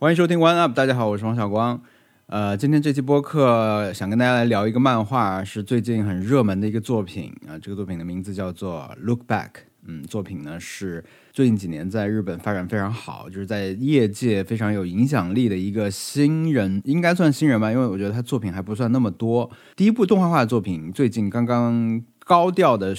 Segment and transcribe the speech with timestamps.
[0.00, 1.78] 欢迎收听 One Up，大家好，我是王小光。
[2.24, 7.58] 呃，今天这期播客想跟大家来聊一个漫画，是最近很热门的一个作品啊。
[7.58, 9.48] 这个作品的名字叫做《Look Back》。
[9.84, 19.50] 嗯，作品呢是最近几年在日本发展非常好，就是在业界非常有影响力的一个新人，应该算新人吧，因为我觉得他作品还不算那么多。
[19.76, 22.96] 第一部动画化的作品，最近刚刚高调的。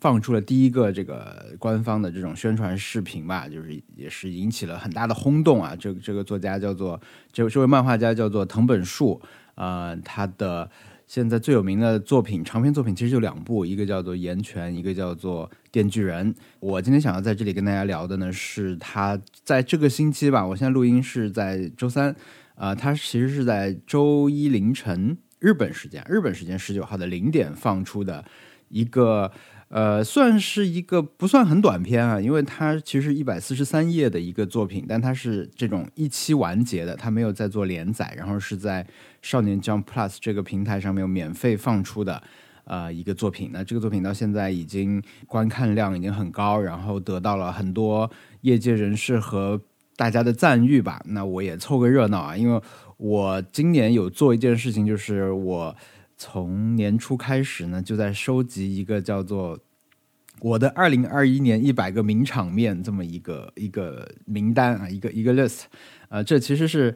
[0.00, 5.76] 放出了第一个这个官方的这种宣传视频吧，就是也是引起了很大的轰动啊。
[5.78, 6.98] 这这个作家叫做
[7.30, 9.20] 这这位漫画家叫做藤本树，
[9.56, 10.70] 呃，他的
[11.06, 16.32] 现在最有名的作品长篇作品其实就两部，一个叫做《岩泉》，一个叫做《电锯人》。
[16.60, 22.16] 我今天想要在这里跟大家聊的呢，是他在这个星期吧，我现在录音是在周三，
[22.54, 28.24] 啊，他其实是在周一凌晨日本时间，日本时间十九号的零点放出的
[28.70, 29.30] 一个。
[29.70, 38.84] 呃，算是一个不算很短篇啊，因为它其实一百四十三页的一个作品，但它是这种一期完结的，它没有在做连载，然后是在
[39.22, 42.20] 少年 Jump Plus 这个平台上面免费放出的，
[42.64, 43.50] 呃，一个作品。
[43.52, 49.60] 那这个作品到现在已经观看量已经很高，然后得到了很多业界人士和
[49.94, 51.00] 大家的赞誉吧。
[51.04, 52.60] 那我也凑个热闹啊，因为
[52.96, 55.76] 我今年有做一件事情，就是我。
[56.22, 59.58] 从年初开始呢，就在收集一个叫做
[60.42, 65.62] “我的二零二一年一百个名场面”这么一个一个名单啊，一个一个 list。
[66.10, 66.94] 呃，这其实是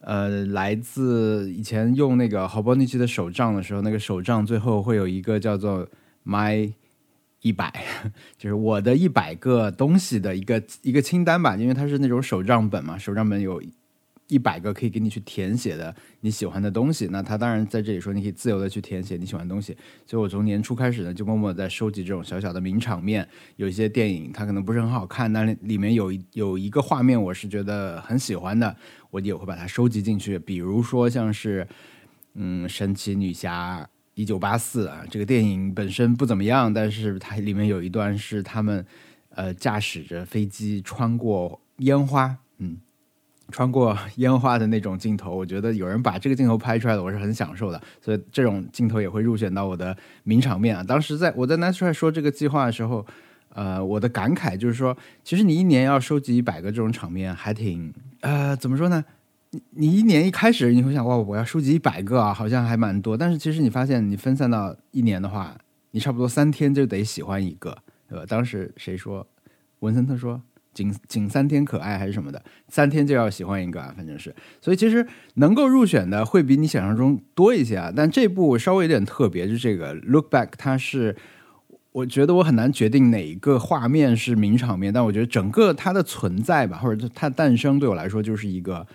[0.00, 5.88] 呃来自以前用那个好波尼奇的手账的时候，那个手账最后会有一个叫做
[6.26, 6.70] “my
[7.40, 7.72] 一百”，
[8.36, 13.62] 就是我的一百个东西的一个一个清单吧，因为它是那种手账本嘛，手账本有。
[14.28, 19.76] 一百个可以给你去填写的你喜欢的东西，那他当然在这里说你可以自由的去填写你喜欢的东西。
[20.04, 23.26] 所以我从年初开始呢，就默默在收集这种小小的名场面。
[23.54, 28.76] 有一些电影它可能不是很好看，但里面有有一个画面我是觉得很喜欢的，
[29.10, 30.38] 我也会把它收集进去。
[30.38, 31.66] 比如说像是
[32.34, 38.84] 嗯神奇女侠一九八四啊，这个电影本身不怎么样，但是它里面有一段是他们
[39.30, 42.78] 呃驾驶着飞机穿过烟花，嗯。
[43.52, 47.80] 穿过烟花的那种镜头，我觉得有人把这个镜头拍出来了，我是很享受的。
[48.00, 50.82] 所以这种镜头也会入选到我的名场面啊。
[50.82, 53.06] 当时在我在 n a t u r a 说这个计划的时候，
[53.50, 59.04] 呃，我的感慨就是说，其实你一年要收集一百个这种场面，还挺呃，怎么说呢？
[59.50, 63.16] 你你一年一开始你会想，哇，我要收集一百个啊，好像还蛮多。
[63.16, 65.56] 但是其实你发现，你分散到一年的话，
[65.92, 68.24] 你差不多三天就得喜欢一个，对吧？
[68.26, 69.26] 当时谁说？
[69.78, 70.42] 文森特说。
[70.76, 75.06] 仅仅三天可爱还是什么的，三天就要喜欢一个啊，反正是，所以其实
[75.36, 77.90] 能够入选的会比你想象中多一些啊。
[77.96, 81.16] 但这部稍微有点特别，就这个 Look Back，它是
[81.92, 88.86] 我觉得我很难决定哪一个画面是名场面，但我觉得整个它的存在吧，或者它诞生对我来说就是一个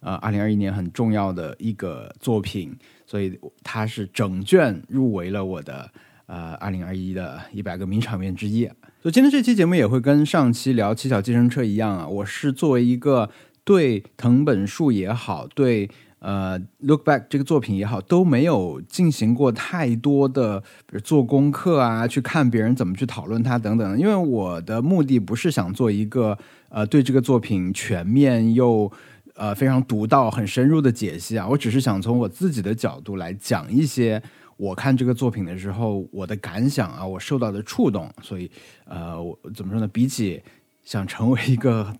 [0.00, 5.90] 呃，二零二一年很重要的一个作品，所以它是整卷入围了我的
[6.30, 8.64] 呃二零二一的一百个名场面之一。
[9.02, 13.28] 所以今天这期节目也会跟上期聊《七小计程车》一样啊，我是作为一个
[13.64, 23.98] 对藤本树也好，对呃《Look Back》这个作品也好，都没有进行过太多的，比如做功课啊，去看别人怎么去讨论它等等。
[23.98, 26.36] 因为我的目的不是想做一个
[26.68, 28.92] 呃对这个作品全面又
[29.34, 34.22] 呃非常独到、很深入的解析啊，我只是想从我自己的角度来讲一些。
[34.60, 38.50] 我看这个作品的时候，我的感想啊，我受到的触动，所以，
[38.84, 39.88] 呃，我怎么说呢？
[39.88, 40.42] 比起
[40.84, 41.96] 想成为一个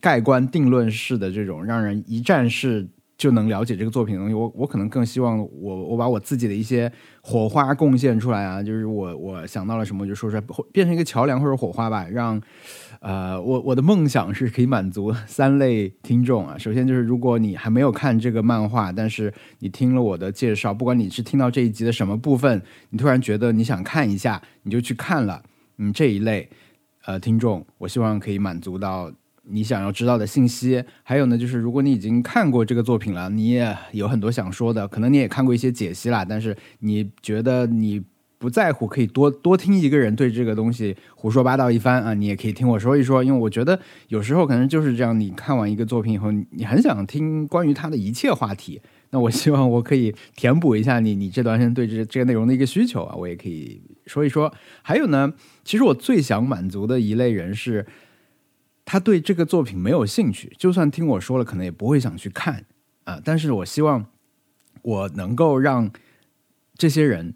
[0.00, 2.88] 盖棺定论式的这种让人一站式
[3.18, 10.42] 就能了解这个作品的东西，我我可能更希望我我把我自己的一些火花贡献出来啊，就是我我想到了什么就说出来，
[10.72, 12.40] 变成一个桥梁或者火花吧，让。
[13.02, 16.56] 呃，我我的梦想是可以满足三类听众啊。
[16.56, 25.42] 首先就是，如果你还没有看这个漫画，但是你听了我的介绍，不管你是听到这一集的什么部分，你突然觉得你想看一下，你就去看了。
[25.78, 26.48] 嗯，这一类
[27.04, 29.10] 呃听众，我希望可以满足到
[29.42, 30.84] 你想要知道的信息。
[31.02, 38.04] 还有呢，就是如果你已经看过这个作品了，你也有很多想说的，可能你也看过一些解析啦，但是你觉得你。
[38.42, 42.12] 不在乎，可以多多听一个人对这个东西胡说八道一番啊！
[42.12, 43.78] 你也可以听我说一说，因为我觉得
[44.08, 45.18] 有时候可能就是这样。
[45.18, 48.80] 你看完一个作品以后，你很想听关于他的一切话题。
[49.10, 53.14] 那我希望我可以填补一下你你这段时间对这这个内容的一个需求啊！
[53.14, 54.52] 我也可以说一说。
[54.82, 57.86] 还有呢，其实我最想满足的一类人是，
[58.84, 62.64] 他对这个作品没有兴趣，就算听我说了，可能也不会想去看
[63.04, 63.20] 啊。
[63.24, 64.06] 但是我希望
[64.82, 65.92] 我能够让
[66.76, 67.34] 这些人。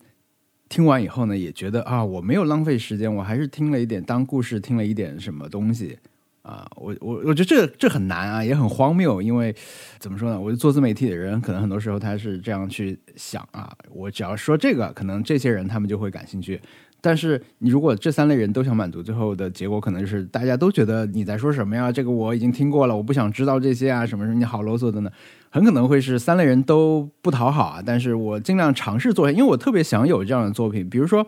[0.68, 5.98] 听完以后呢，也觉得啊，我没有浪费时间，我还是听了一点当故事，听了一点什么东西
[6.42, 9.54] 啊，我我我觉得这这很难啊，也很荒谬，因为
[9.98, 10.40] 怎么说呢？
[10.40, 16.60] 我就做自媒体的人，可能很多时候他是这样去想啊，我只要说这个，可能这些人他们就会感兴趣。
[17.06, 21.92] 但是你如果这三类人都想满足，最后的结果可能就是大家都觉得你在说什么呀？
[21.92, 25.10] 这个我已经听过了，我不想知道这些啊，什么什么你好啰嗦的呢？
[25.48, 27.80] 很可能会是三类人都不讨好啊。
[27.86, 31.24] 但是我尽量尝试做，因为我特别想有这样的作品，比如说。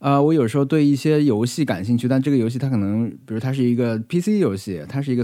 [0.00, 5.22] 呃，我有时候对一些游戏感兴趣，但这个游戏它可能，比如它是一个 PC 游戏，它是一个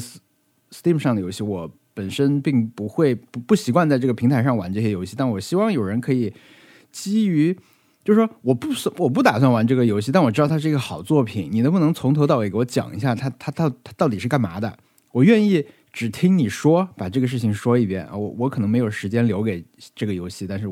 [0.71, 6.31] Steam 上的游戏，我本身并不会不不习惯在这个平台上玩这些游戏，但我希望有人可以
[6.93, 7.57] 基于，
[8.07, 14.79] 就是说我不是我不打算玩这个游戏，但我知道它是一个好作品，你能不能从头到尾给我讲一下它它它它到底是干嘛的？
[15.13, 19.63] 我愿意只听你说，把这个事情说一遍，我我可能没有时间留给
[19.95, 20.67] 这个游戏，但是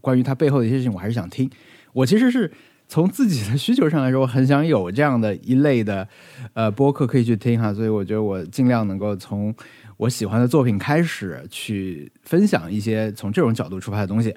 [0.00, 1.48] 关于它背后的一些事情，我还是想听。
[1.92, 2.50] 我其实是。
[2.90, 6.08] 从自己的需求上来说，我很想有这样的一类的
[6.54, 9.54] 呃播客可以去听哈，所以我觉得我尽量能够从
[9.98, 14.34] 我喜欢的作品开始去分享一些从这种角度出发的东西，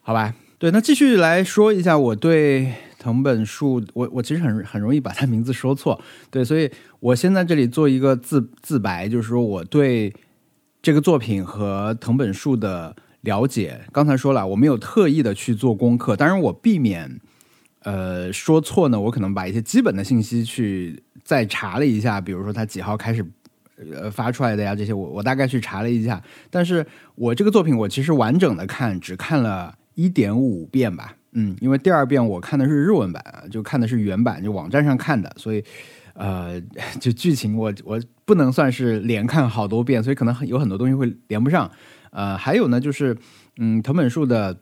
[0.00, 0.32] 好吧？
[0.58, 6.00] 对，那继续来说一下我对藤本树，我我其实很很容易把他名字说错，
[6.30, 6.70] 对，所以
[7.00, 10.12] 我先在这里做一个自自白，就是说我对
[10.82, 17.20] 这个作品和藤本树的了解，刚才说了，我没有特意的去做功课，当然我避免。
[17.84, 23.24] 呃，说错呢，我可能把一些基本的信息去再查了一下，比如说他几号开始
[23.94, 26.20] 呃发出来的呀，这些我我大概去查了一下。
[26.50, 26.84] 但是
[27.14, 35.64] 我这个作品我其实完整的看只看了一点五遍吧，嗯，因为第二遍我看的是日文版啊，就看的是原版，就网站上看的，所以
[36.14, 36.60] 呃，
[37.00, 41.68] 就剧情我我不能算是连看好多遍，所以可能有很多东西会连不上。
[42.12, 43.16] 呃，还有呢，就是
[43.58, 44.56] 嗯，藤本树的。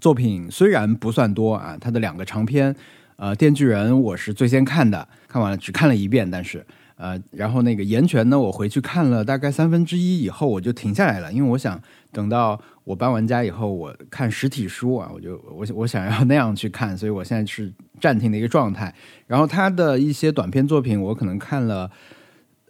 [0.00, 2.72] 作品虽然不算多啊，他的两个长篇，
[3.16, 6.64] 呃，《电锯人》我是最先看的，看完了只看了一遍，但是
[6.94, 11.82] 呃，然后那个《岩泉》呢，我回去看了大概三分之一以后，我就停下来了，因为我想
[12.12, 18.94] 等到我搬完家以后，我看实体书啊，我就我我想要那样去看，所以我现在是暂停的一个状态。
[19.26, 21.90] 然后他的一些短篇作品，我可能看了。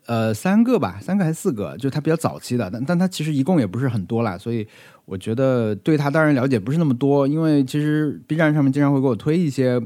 [0.06, 1.76] 呃，三个吧，三个还是四个？
[1.76, 4.66] 就他比较早期的，但但他其实一共也不是很多啦，所以
[5.04, 7.28] 我觉得对他当然了解不是那么多。
[7.28, 9.80] 因为其实 B 站上面经常会给我推一些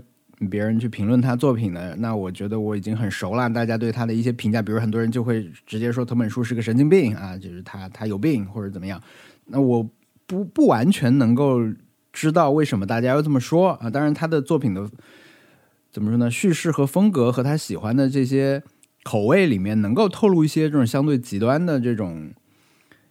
[0.50, 3.50] 别人去评论他作品的，那我觉得我已经很熟了。
[3.50, 8.98] 大家对他的一些评价，比如很多人就会直接说藤本树是个神经病啊，就是他他有病或者怎么样。
[9.44, 9.86] 那我
[10.26, 11.60] 不不完全能够
[12.12, 13.90] 知道为什么大家要这么说啊。
[13.90, 14.90] 当然他的作品的
[15.90, 16.30] 怎么说呢？
[16.30, 18.62] 叙事和风格和他喜欢的这些。
[19.06, 22.32] 口味里面能够透露一些这种相对极端的这种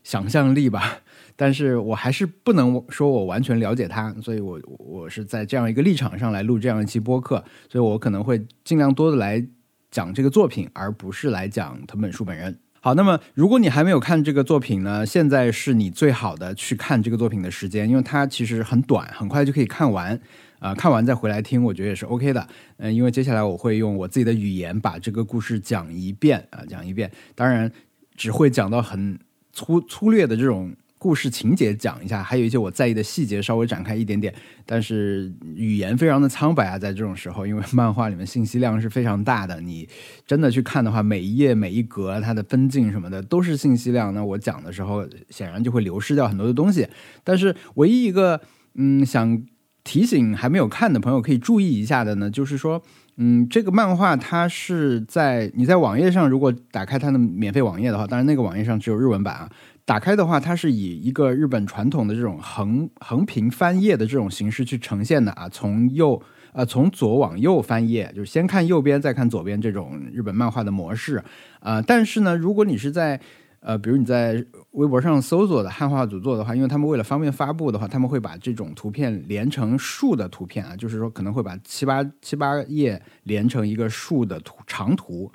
[0.04, 1.02] 想象力吧，
[1.38, 9.48] 但是我还是不能说我完全了解他，所以我我是在这样一个立场上来录这样一期播客，所以我可能会尽量多的来
[9.92, 12.58] 讲这个作品，而不是来讲藤本树本人。
[12.86, 20.20] 好，那么如果你还没有看这个作品呢，现在是你最好的去看这个作品的时间，因为它其实很短，很快就可以看完。
[20.60, 22.46] 啊，看完再回来听，我觉得也是 OK 的。
[22.76, 27.10] 嗯，因为接下来我会用我自己的语言把这个故事讲一遍啊，讲一遍。
[27.36, 27.72] 当然，
[28.18, 29.18] 只会讲到很
[29.54, 34.34] 粗粗略的这种故事情节讲一下，还有一些我在意的细节稍微展开一点点。
[34.66, 39.86] 但是语言非常的苍白啊，在这种时候，因为漫画里面信息量是非常大的，你
[40.26, 44.14] 真的去看的话，每一页每一格它的分镜什么的都是信息量。
[44.14, 46.88] 那我讲的时候，显然就会流失掉很多的东西。
[47.26, 48.40] 但是唯一一个
[48.76, 49.44] 嗯想。
[49.86, 52.82] 提醒还没有看的朋友可以注意一下的呢，就是说，
[53.18, 59.52] 嗯，这个漫画它是在你在网页上如果打开它的免费网页的话，当然那个网页上只有日文版啊。
[59.86, 66.22] 打开的话，它是以一个日本传统的这种横横屏翻页的这种形式去呈现的啊，从右
[66.54, 71.22] 呃从左往右翻页，就是先看右边再看左边这种日本漫画的模式
[71.60, 71.82] 啊。
[71.82, 73.20] 但是呢，如果你是在
[73.60, 85.32] 呃，比如你在微博上搜索的汉化组做的话，因为他们为了方便发布的话，他们会把这种图片连成竖的图片啊，就是说可能会把七八七八页连成一个竖的图长图。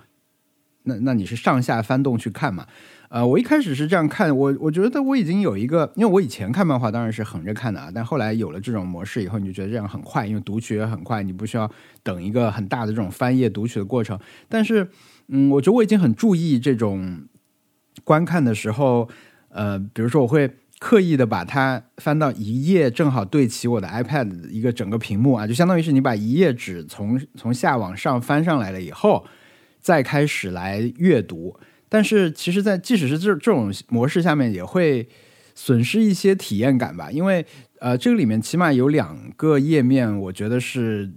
[0.85, 2.67] 那那你是上下翻动去看嘛？
[3.09, 11.71] 呃，我一开始是这样看，我我觉得我已经有一个，因为我以前看漫画当然是横着看的啊，但后来有了这种模式以后，你就觉得这样很快，因为读取也很快，你不需要
[12.03, 14.19] 等一个很大的这种翻页读取的过程。
[14.49, 14.88] 但是，
[15.29, 17.27] 嗯，我觉得我已经很注意这种。
[18.05, 19.09] 观看的时候，
[19.49, 20.49] 呃，比如说我会
[20.79, 29.27] 刻意的把它翻到一页，正好对齐我的 iPad 一个整个屏幕啊，就相当于是你把一页纸从从下往上翻上来了以后，
[29.81, 31.59] 再开始来阅读。
[31.88, 35.09] 但是其实，在即使是这这种模式下面，也会
[35.54, 37.45] 损失一些体验感吧，因为
[37.80, 41.11] 呃，这个里面起码有两个页面，我觉得是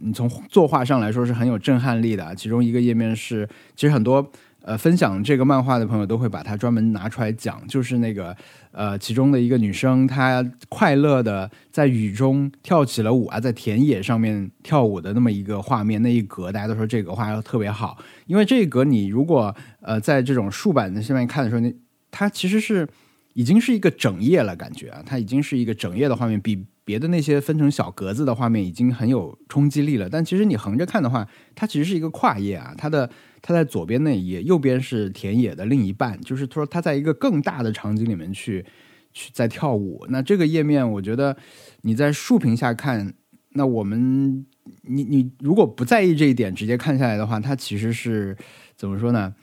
[0.00, 2.34] 你从作画上来说是很有震撼力的。
[2.34, 4.30] 其中一个页面是，其实很多。
[4.62, 8.36] 呃分享这个漫画的朋友都会把它专门拿出来讲，就是那个
[8.72, 21.74] 呃其中的一个女生，她快乐的在雨中跳起了舞啊，在田野上面跳舞的那么一个画面，那一格大家都说这个画特别好，因为这一格你如果呃在这种竖版的下面看的时候，那
[22.10, 22.88] 它其实是
[23.34, 26.64] 已经是一个整页了，感觉啊，它已经是一个整页的画面，比。
[26.82, 31.24] 别的那些分成小格子的画面已经很有冲击力了，但其实你横着看的话，
[31.54, 32.74] 它其实是一个跨页啊。
[32.76, 33.08] 它的
[33.42, 38.64] 它在左边那一页，右边是田野的另一半，就是说它在一个更大的场景里面去
[39.12, 40.06] 去在跳舞。
[40.08, 41.36] 那这个页面，我觉得
[41.82, 43.14] 你在竖屏下看，
[43.50, 44.46] 那我们
[44.82, 48.36] 你你如果不在意这一点，直接看下来的话，它其实是
[48.76, 49.34] 怎么说呢？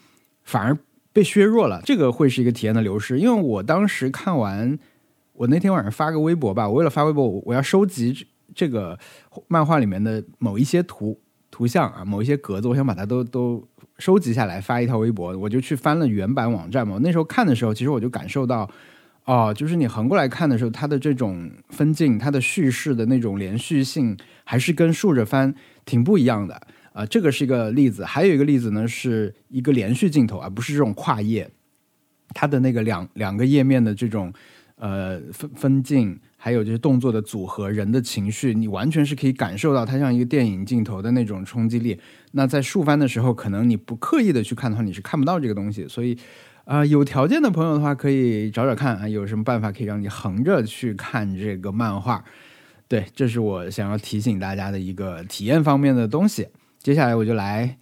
[0.44, 0.78] 反而
[1.12, 3.20] 被削弱了，这个会是一个体验的流失。
[3.20, 4.78] 因为我当时看完。
[5.40, 8.26] 我那天晚上发个微博吧，我为了发微博，我要收集
[8.56, 8.98] 这个
[9.48, 13.64] 漫画里面的某一些图图像啊，某一些格子，我想把它都都
[14.00, 17.00] 收集下来发一条微博，我就去翻了原版网站嘛。
[17.02, 18.70] 那时候看的时候，其实我就感受到，
[19.26, 25.54] 哦，就是你横过来看的时候，它的这种分镜、它的叙事的那种连续性，还是跟竖着翻
[25.86, 26.62] 挺不一样的
[26.94, 27.06] 啊。
[27.06, 31.50] 这个是一个例子，还有一个例子呢，是一个连续镜头而不是这种跨页，
[32.30, 34.34] 它的那个两两个页面的这种。
[34.80, 42.00] 呃，分分镜，还有就是动作的组合，人的情绪，你完全是可以感受到它像一个电影镜头的那种冲击力。
[42.32, 45.88] 那在竖翻的时候，可能你不刻意的去看的话，你是看不到这个东西。
[45.88, 46.18] 所以，
[46.66, 52.24] 啊，有条件的朋友的话，可以找找看啊，有什么办法可以让你横着去看这个漫画。
[52.88, 56.48] 对，这是我想要提醒大家的一个体验方面的东西。
[56.80, 57.78] 接下来我就来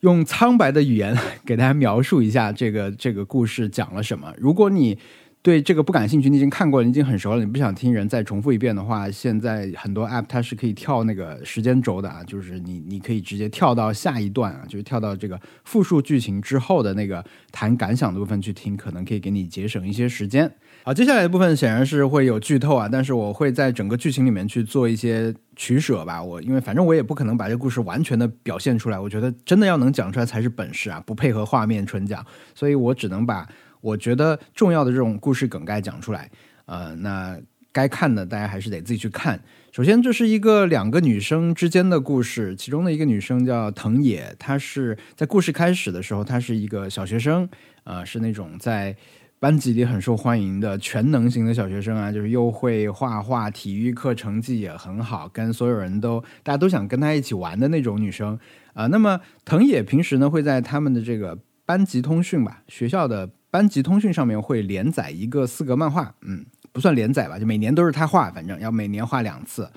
[0.00, 1.16] 用苍白的语言
[1.46, 4.34] 给大家描述一下这个这个故事讲了什么。
[4.36, 4.98] 如果你
[5.42, 20.48] 对这个不感兴趣，你已经看过了，你已经很熟了，你不想听人再重复一遍的话，现在很多 app 它是可以跳那个时间轴的啊，就是你你可以直接跳到下一段啊，就是跳到这个复述剧情之后的那个谈感想的部分去听，可能可以给你节省一些时间。
[20.84, 26.22] 好，接下来的部分显然是会有剧透啊，但是我会在整个剧情里面去做一些取舍吧。
[26.22, 33.44] 我因为反正我也不可能把这故事完全的表现出来，我觉得真的要能讲出来才是本事啊，不配合画面纯讲，所以我只能把。
[33.82, 36.30] 我觉得重要的这种故事梗概讲出来，
[36.64, 37.38] 呃，那
[37.70, 39.42] 该看的大家还是得自己去看。
[39.72, 47.48] 首先，这是一个两个女生之间的故事，其中的一个女生叫藤野，她是在故事开始的时候，她是一个小学生，
[47.84, 48.94] 呃，是那种在
[49.40, 58.38] 班级里很受欢迎的全能型的小学生啊，就是又会画画，体育课成绩也很好，跟所有人都大家都想跟她一起玩的那种女生
[58.74, 58.86] 啊。
[58.88, 63.30] 那么藤野平时呢会在他们的这个班级通讯吧，学校的。
[63.52, 66.42] 班级通讯上面会连载一个四格漫画，嗯，
[66.72, 69.70] 不算连载吧，就每年都是他画，反正要每年画两次，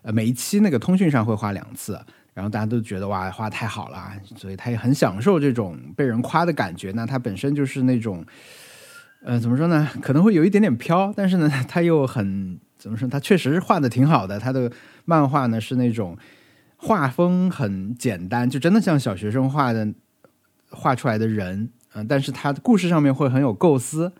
[0.00, 2.00] 呃，每一期那个通讯上会画两次，
[2.32, 6.90] 然后大家都觉得哇，画太好了，所以他也很享受这种被人夸的感觉。
[6.92, 8.24] 那他本身就是那种，
[9.22, 9.86] 呃，怎么说呢？
[10.00, 13.06] 可能会有一点点飘，但是呢， 他又很怎么说？
[13.06, 14.40] 他确实画的挺好的。
[14.40, 14.72] 他的
[15.04, 16.16] 漫画呢是那种
[16.76, 19.86] 画风很简单，就真的像小学生画的
[20.70, 21.68] 画出来的人。
[21.98, 24.12] 嗯，但是他故事上面会很有构思，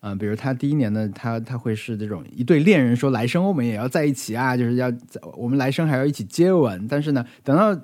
[0.00, 4.92] 嗯，比如他第一年呢，他他会是这种一对恋人说来生我们也要在一起啊，就是要
[5.34, 6.86] 我们来生还要一起接吻。
[6.86, 7.80] 但是呢，等到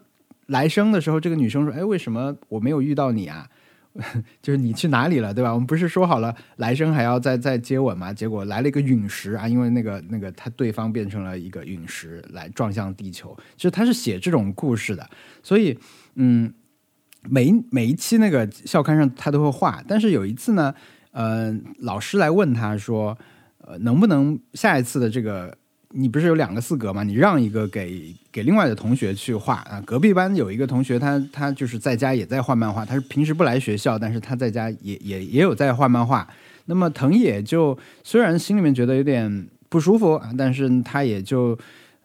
[0.47, 3.49] 来生的时候，这个女生说：“哎，为什么我没有遇到你啊？
[4.43, 5.53] 就是你去哪里了，对吧？
[5.55, 8.13] 我们不是说好了来生还要再再接吻吗？
[8.13, 13.35] 结果来了一个陨石啊，因为那个那个他对方变成了一个陨石来撞向地球。
[13.57, 15.09] 其实他是写这种故事的，
[15.43, 15.79] 所以
[16.17, 16.53] 嗯。”
[17.23, 20.75] 每每一期那个校刊上他都会画，但是有一次呢，
[21.11, 23.17] 呃，老师来问他说，
[23.59, 25.57] 呃，能不能下一次的这个，
[25.91, 27.03] 你不是有两个四格吗？
[27.03, 29.83] 你让一个给给另外的同学去画啊。
[29.85, 36.27] 隔壁班有一个同学，他他就是在家也在画漫画，他是平时不来学校，但是他在家也也也有在画漫画。
[36.67, 41.59] 那么藤野就虽然心里面觉得有点不舒服啊，但是他也就。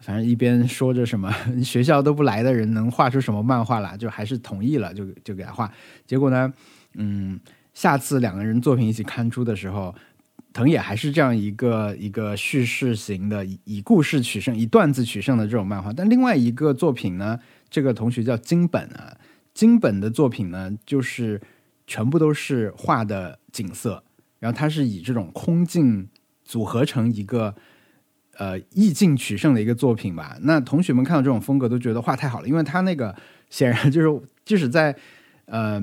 [0.03, 1.33] 反正一边说着什么
[1.63, 5.71] 学校都不来的人能画出什么漫画来，就还是同意了，就就给他画。
[6.05, 6.53] 结果呢，
[6.95, 7.39] 嗯，
[7.73, 9.95] 下次两个人作品一起刊出的时候，
[10.51, 15.93] 藤野还是这样一个一个叙事型的，以故事取胜、以段子取胜的这种漫画。
[15.93, 19.15] 但另外一个作品呢，这个同学叫金本啊，
[19.53, 21.39] 金本的作品呢，就是
[21.87, 24.03] 全部都是画的景色，
[24.39, 26.09] 然后他是以这种空镜
[26.43, 27.55] 组合成一个。
[28.37, 30.37] 呃，意境取胜的一个作品吧。
[30.41, 33.15] 那同学们看到这种风格都觉得画太好了，因为他那个
[33.49, 34.95] 显然就是，即 使在
[35.45, 35.81] 呃，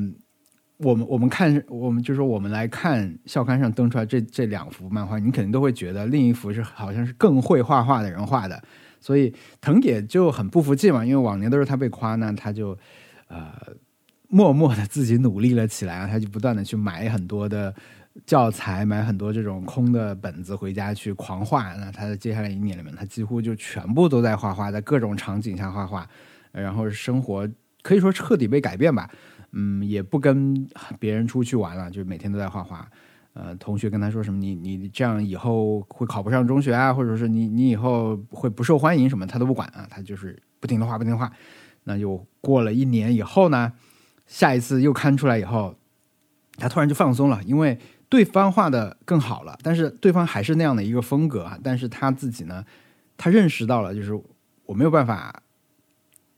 [0.79, 8.63] 我们我们看我们就说我们来看校刊上登出来这这两幅漫画，你肯定都会觉得另一幅是好像是更会画画的人画的。
[9.01, 12.77] 所以藤野就很不服气嘛，因为往年都是他被夸，那他就
[13.29, 13.51] 呃
[14.29, 17.75] 默默的自己努力了起来啊，他就不断的去买很多的
[18.27, 21.75] 教材，买很多这种空的本子回家去狂画。
[21.75, 26.09] 那他的接下来一年里面，他几乎就全部都在画画，在各种场景下画画，
[26.53, 27.49] 然后生活
[27.83, 29.09] 可以说彻底被改变吧。
[29.53, 32.89] 嗯，也不跟别人出去玩了，就每天都在画画。
[33.33, 41.31] 呃，同学跟他说什么，你你这样以后会考不上中学啊，或者是你你以后会不受欢迎什么，他都不管啊，他就是不停的画，不停的画。
[41.85, 43.73] 那就过了一年以后呢，
[44.27, 45.77] 下一次又看出来以后，
[46.57, 47.79] 他突然就放松了，因为
[48.11, 52.63] 对方画的更好了，但是对方还是那样的一个风格啊，但是他自己呢，
[53.17, 54.13] 他认识到了，就是
[54.67, 55.43] 我没有办法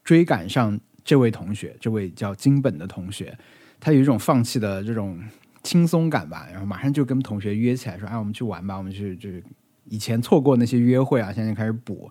[0.05, 3.37] 追赶上这位同学，这位叫金本的同学，
[3.81, 5.21] 他有一种放弃的这种。
[5.65, 9.41] 轻松感吧，然后马上就跟同学约起来说：“哎，我们去玩吧，我们去就是
[9.85, 12.11] 以前错过那些约会啊，现在开始补，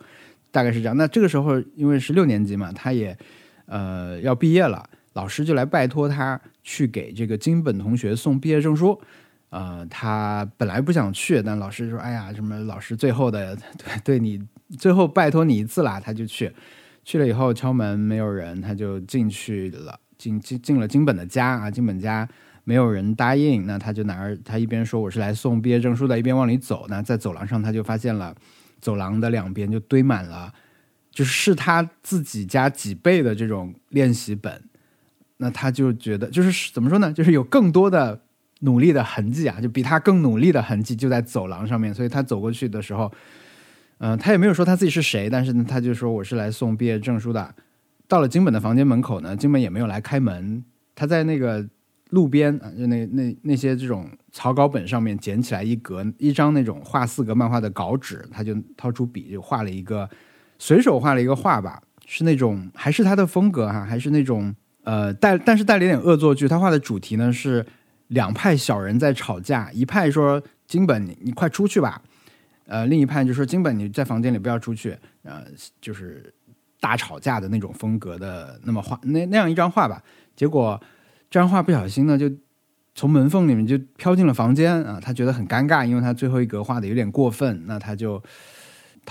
[0.51, 3.18] 大概是这样。”那这个时候，因为是六年级嘛，他也
[3.65, 8.98] 呃要毕业了，老师就来拜托他去给这个金本同学送毕业证书。
[9.51, 14.41] 呃，他本来不想去，但老师说：“哎呀，什么老师最后的对对你
[14.79, 16.51] 最后拜托你一次啦。”他就去，
[17.05, 22.27] 去了以后敲门没有人，他就进去了，进进进了金本的家啊，金本家。
[22.63, 26.86] 没有人答应，那他就拿着他一边说我是来送毕业证书的，一边往里走。
[26.89, 28.36] 那在走廊上，他就发现了
[28.79, 30.53] 走廊的两边就堆满了，
[31.10, 34.62] 就是他自己家几倍的这种练习本。
[35.38, 37.12] 那他就觉得，就是怎么说呢？
[37.12, 38.22] 就是有更多的
[38.62, 41.94] 努力的痕迹啊，就比他更努力的痕迹就在走廊上面。
[41.94, 43.12] 所以他走过去的时候，
[44.00, 47.53] 嗯，他也没有说他自己是谁，但是呢，他就说我是来送毕业证书的。
[48.08, 50.63] 到了金本的房间门口呢，金本也没有来开门，
[50.96, 51.68] 他在那个。
[52.12, 60.10] 路边啊，就那那那些这种草稿本上面捡起来一格一张那种画四格漫画的稿纸，他就掏出笔就画了一个，
[60.60, 64.53] 随手画了一个画吧，是那种还是他的风格哈，还是那种
[64.84, 66.50] 呃带但是带了一点恶作剧。
[66.50, 67.65] 他画的主题呢是
[68.12, 72.01] 两派小人在吵架，一派说金本你你快出去吧，
[72.68, 75.43] 呃另一派就说金本你在房间里不要出去，呃
[75.82, 76.34] 就是
[76.80, 80.02] 大吵架的那种风格的那么画那那样一张画吧，
[80.36, 80.82] 结果。
[81.34, 82.30] 这张画不小心呢，就
[82.93, 85.00] 从门缝里面就飘进了房间啊！
[85.02, 88.21] 他觉得很尴尬，因为他最后一格画的有点过分，那他就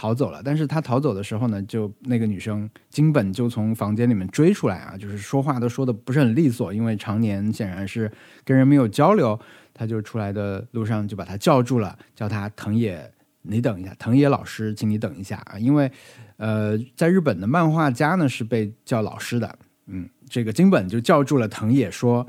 [0.00, 0.40] 逃走了。
[0.42, 8.10] 但是他逃走的时候呢，就那个女生金本就从房间里面追出来啊，就是说话都说的不是很利索，因为常年显然是
[8.42, 9.38] 跟人没有交流，
[9.74, 15.58] 他就出来的路上就把他叫住了，叫他藤野，你等一下，藤野老师，请你等一下啊！
[15.58, 15.92] 因为
[16.38, 20.08] 呃，在日本的漫画家呢是被叫老师的，嗯。
[20.30, 22.24] 这个金本就叫住了藤野，说：“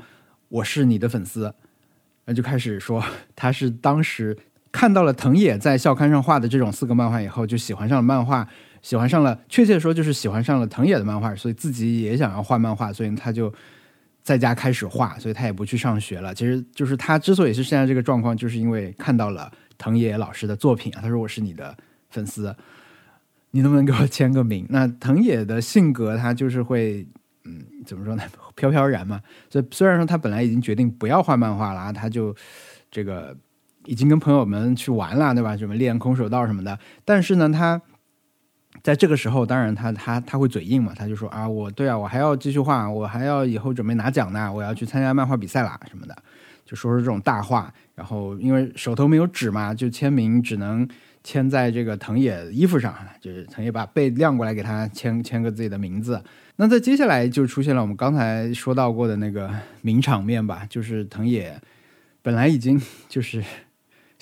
[0.50, 1.54] 我是你的粉丝。”
[2.26, 3.00] 那就开始说
[3.36, 4.36] 他是当时
[4.72, 8.48] 看到了藤野在校刊上画的这种四格漫画以后，就喜欢上了漫画，
[8.80, 13.52] 喜欢上了，确切说就是喜欢上了藤野的漫画，所以自己也想要画漫画，所以他就
[14.22, 16.34] 在家开始画，所以他也不去上学了。
[16.34, 21.00] 其实就是他之所以是现在这个状况，就是因为看到了藤野老师的作品啊。
[21.02, 21.76] 他说：“我是你的
[22.10, 22.56] 粉丝，
[23.50, 27.06] 你能不能给我签个名？”那藤野的性格，他就是会。
[27.44, 28.22] 嗯，怎么说呢？
[28.54, 29.20] 飘飘然嘛。
[29.50, 32.32] 所以虽然说他本来已经决定不要画漫画了，他就
[32.88, 33.36] 这个
[33.84, 35.56] 已经跟朋友们去玩了，对吧？
[35.56, 36.78] 什么练空手道什么的。
[37.04, 37.80] 但是呢，他
[38.82, 46.16] 在这个时候，当然他他他会嘴硬嘛，他就说啊，我对啊，我还要继续画，我还要以后准备拿奖呢，我要去参加漫画比赛啦什么的，
[46.64, 47.72] 就说说这种大话。
[47.94, 50.88] 然后因为手头没有纸嘛，就签名只能
[51.22, 56.20] 签在这个藤野衣服上，就是藤野把背亮过来给他签签个自己的名字。
[56.56, 59.50] 那在接下来就出现了我们刚才说到过的那个
[59.82, 61.60] 名场面吧，就是藤野
[62.22, 63.44] 本来已经就是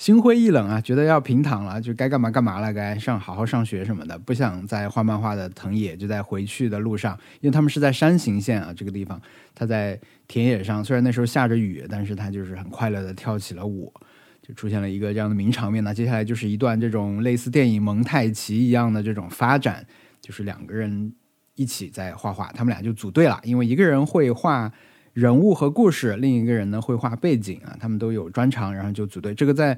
[0.01, 9.21] 心灰意冷啊，觉得要平躺了，就该干嘛干嘛了，该上好好上学什么的，不想再画漫画的藤野就在回去的路上，因为他们是在山形县啊这个地方，
[9.53, 13.93] 他在田野上，虽然那时候下着雨，但是他就是很快乐的跳起了舞，
[14.41, 15.83] 就出现了一个这样的名场面。
[15.83, 19.85] 那接下来就是一段这种类似电影蒙太奇一样的这种发展，
[20.19, 21.13] 就是两个人。
[21.55, 23.39] 一起在画画，他们俩就组队了。
[23.43, 24.71] 因为一个人会画
[25.13, 29.33] 人物和故事，另一个人呢会画背景啊，他们都有专长，然后就组队。
[29.33, 29.77] 这个在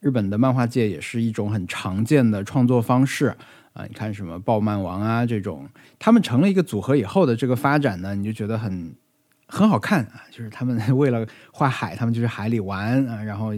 [0.00, 3.34] 日本的漫画界也是一种很常见的创作方式
[3.72, 3.86] 啊。
[3.88, 5.66] 你看什么暴漫王啊这种，
[5.98, 8.94] 他们成了一个组合以后的这个发展呢，你就觉得很
[9.46, 10.22] 很好看啊。
[10.30, 13.52] 就是他们为了画海，他们就去海里玩啊，然后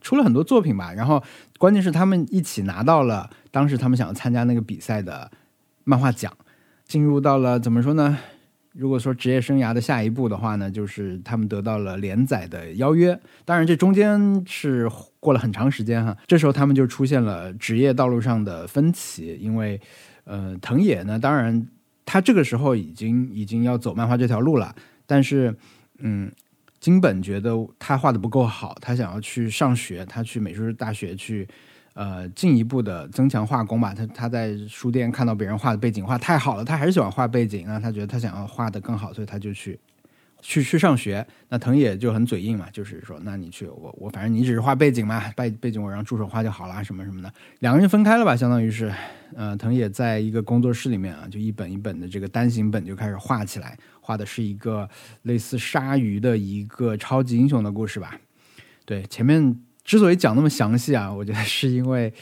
[0.00, 0.92] 出了很多作品吧。
[0.92, 1.22] 然后
[1.58, 5.30] 关键是他们一起拿到了当时他们想要参加那个比赛的
[5.84, 6.32] 漫画奖。
[6.86, 8.18] 进入到了怎么说呢？
[8.72, 13.18] 如果说职业生涯的下一步的话呢，就是他们得到了连载的邀约。
[13.44, 16.16] 当然，这中间是过了很长时间哈。
[16.26, 19.80] 这时候他们就出现了职业道路上的分歧，因为
[20.24, 21.66] 呃，藤野呢，当然
[22.06, 24.74] 他这个时候已经已经要走漫画这条路了。
[25.04, 25.52] 但是，
[25.98, 26.30] 嗯，
[26.78, 31.48] 金本觉得他画的不够好，他想要去上学，他去美术大学去，
[32.00, 33.92] 呃，进一步的增强画工吧。
[33.92, 37.78] 他他在书店看到别人画的背景画太好了，他还是喜欢画背景啊。
[37.78, 39.78] 他觉得他想要画的更好，所以他就去。
[40.42, 47.30] 去去上学，那藤野就很嘴硬嘛，就是说，那你去，我我反正你只是画背景嘛，背背景我让助手画就好了，什么什么的。
[47.58, 48.90] 两个人分开了吧，相当于是，
[49.36, 54.88] 呃，藤野在一个工作室里面啊，就一本一本的这个单行本就开始画起来，画的是一个
[55.24, 58.18] 类似鲨鱼的一个超级英雄的故事吧。
[58.86, 59.54] 对，前面
[59.90, 62.14] 之所以讲那么详细啊，我觉得是因为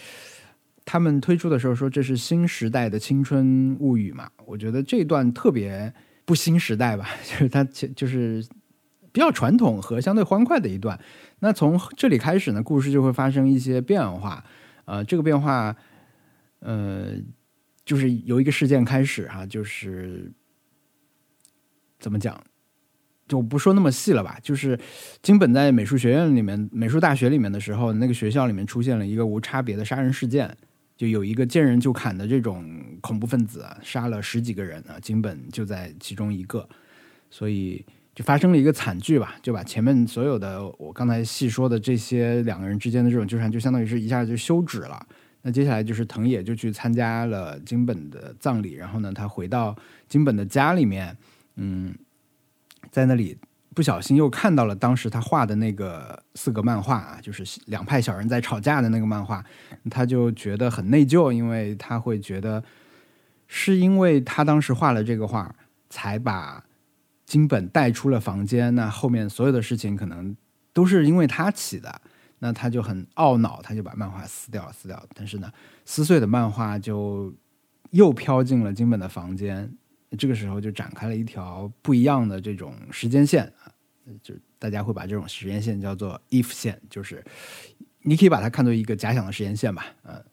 [0.86, 5.92] 他们推出的时候说这是新时代的青春物语嘛，我觉得这段特别。
[6.24, 8.46] 不新时代吧， 就是它就是
[9.12, 11.00] 比较传统和相对欢快的一段。
[11.38, 14.44] 那从这里开始呢，故事就会发生一些变化。
[14.84, 15.74] 呃，这个变化，
[16.60, 17.14] 呃，
[17.82, 20.30] 就是由一个事件开始哈，就是
[21.98, 22.38] 怎么讲，
[23.28, 24.38] 就不说那么细了吧。
[24.42, 24.78] 就是
[25.22, 30.56] 金本在美术学院里面、美术大学里面的时候，那个学校里面出现了一个无差别的杀人事件。
[30.96, 32.66] 就有一个见人就砍的这种
[33.00, 36.68] 恐怖分子，杀了十几个人啊，金本就在其中一个，
[37.30, 37.86] 所以
[38.16, 45.00] 就发生了一个惨剧吧，就把前面所有的我刚才细说的这些两个人之间的这种纠缠，就相当于是一下就休止了。
[45.42, 49.76] 那接下来就是藤野就去参加了金本的葬礼，然后呢，他回到
[50.08, 51.16] 金本的家里面，
[51.54, 51.94] 嗯，
[52.90, 53.38] 在那里。
[53.74, 59.44] 不小心又看到了当时他画的那个四个漫画啊，就是两派小人在吵架的那个漫画，
[59.88, 62.64] 他就觉得很内疚，因为他会觉得
[63.46, 65.54] 是因为他当时画了这个画，
[65.88, 66.64] 才把
[67.24, 70.36] 金本带出了房间，那后面所有的事情可能
[70.72, 72.00] 都是因为他起的，
[72.40, 75.00] 那他就很懊恼，他就把漫画撕掉撕掉。
[75.14, 75.52] 但是呢，
[75.84, 77.32] 撕碎的漫画就
[77.90, 79.72] 又飘进了金本的房间。
[80.16, 83.68] 这个时候就展开了一条不一样的这种时间线啊，
[84.22, 87.22] 就大家会把这种时间线叫做 if 线，就是
[88.00, 90.24] 你可以把它看作一个假想的时间线吧，嗯，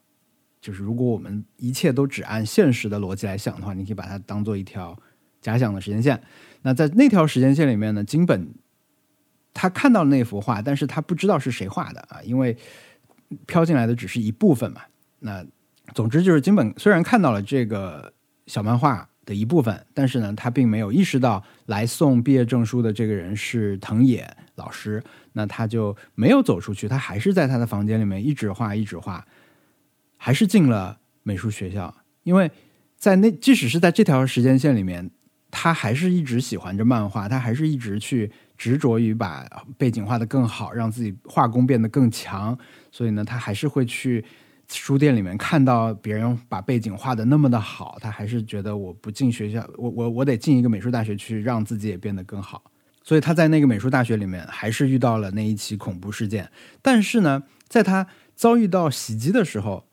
[0.62, 4.98] 就是如果我们一切都只按现实的逻辑来想的话，你可以把它当做一条
[5.42, 6.24] 假想的时间线。
[6.62, 8.48] 那在那条时间线里面呢，金本
[9.54, 12.58] 他看到了那幅画，但是他不知道是谁画的啊，因为
[13.46, 14.84] 飘进来的只是一部分嘛。
[15.20, 15.46] 那
[15.94, 18.14] 总之就是金本虽然看到了这个
[18.48, 19.10] 小漫画。
[19.26, 29.26] 的一部分，但是呢，他并没有意识到来送毕业证书的这个人是藤野老师，那他就没有走出去，他还是在他的房间里面一直画，一直画，
[30.18, 31.94] 还是进了美术学校。
[32.24, 32.52] 因为
[32.98, 35.10] 在那，即使是在这条时间线里面，
[35.50, 39.46] 他还是一直喜欢着漫画，他还是一直去执着于把
[39.78, 42.58] 背景画的更好，让自己画工变得更强。
[42.92, 44.24] 所以呢，他还是会去。
[44.70, 52.64] 书店里面看到别人把背景画的那么的好，他还是觉得我不进学校，我我我得进一个美术大学去让自己也变得更好。
[53.04, 56.50] 所以他在那个美术大学里面还是遇到了那一起恐怖事件。
[56.82, 59.86] 但是呢，在他遭遇到袭击的时候，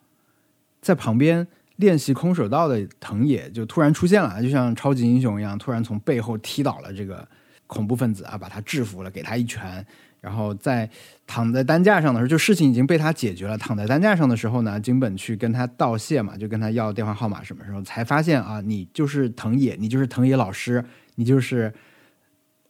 [0.81, 7.29] 在旁边练习空手道的藤野就突然出现了，就像超级英雄一样，突然从背后踢倒了这个
[7.67, 9.87] 恐怖分子啊，把他制服了，给他一拳。
[10.23, 10.89] 然后在
[11.27, 13.59] 躺在担架上的时候，就事情已经被他解决了。
[13.59, 17.43] 躺在担架上的时候呢，金本去跟他道谢嘛，就跟他要电话号码。
[17.43, 18.61] 什么时候才发现啊？
[18.61, 20.85] 你就是藤野，你就是藤野老师，
[21.17, 21.75] 你就是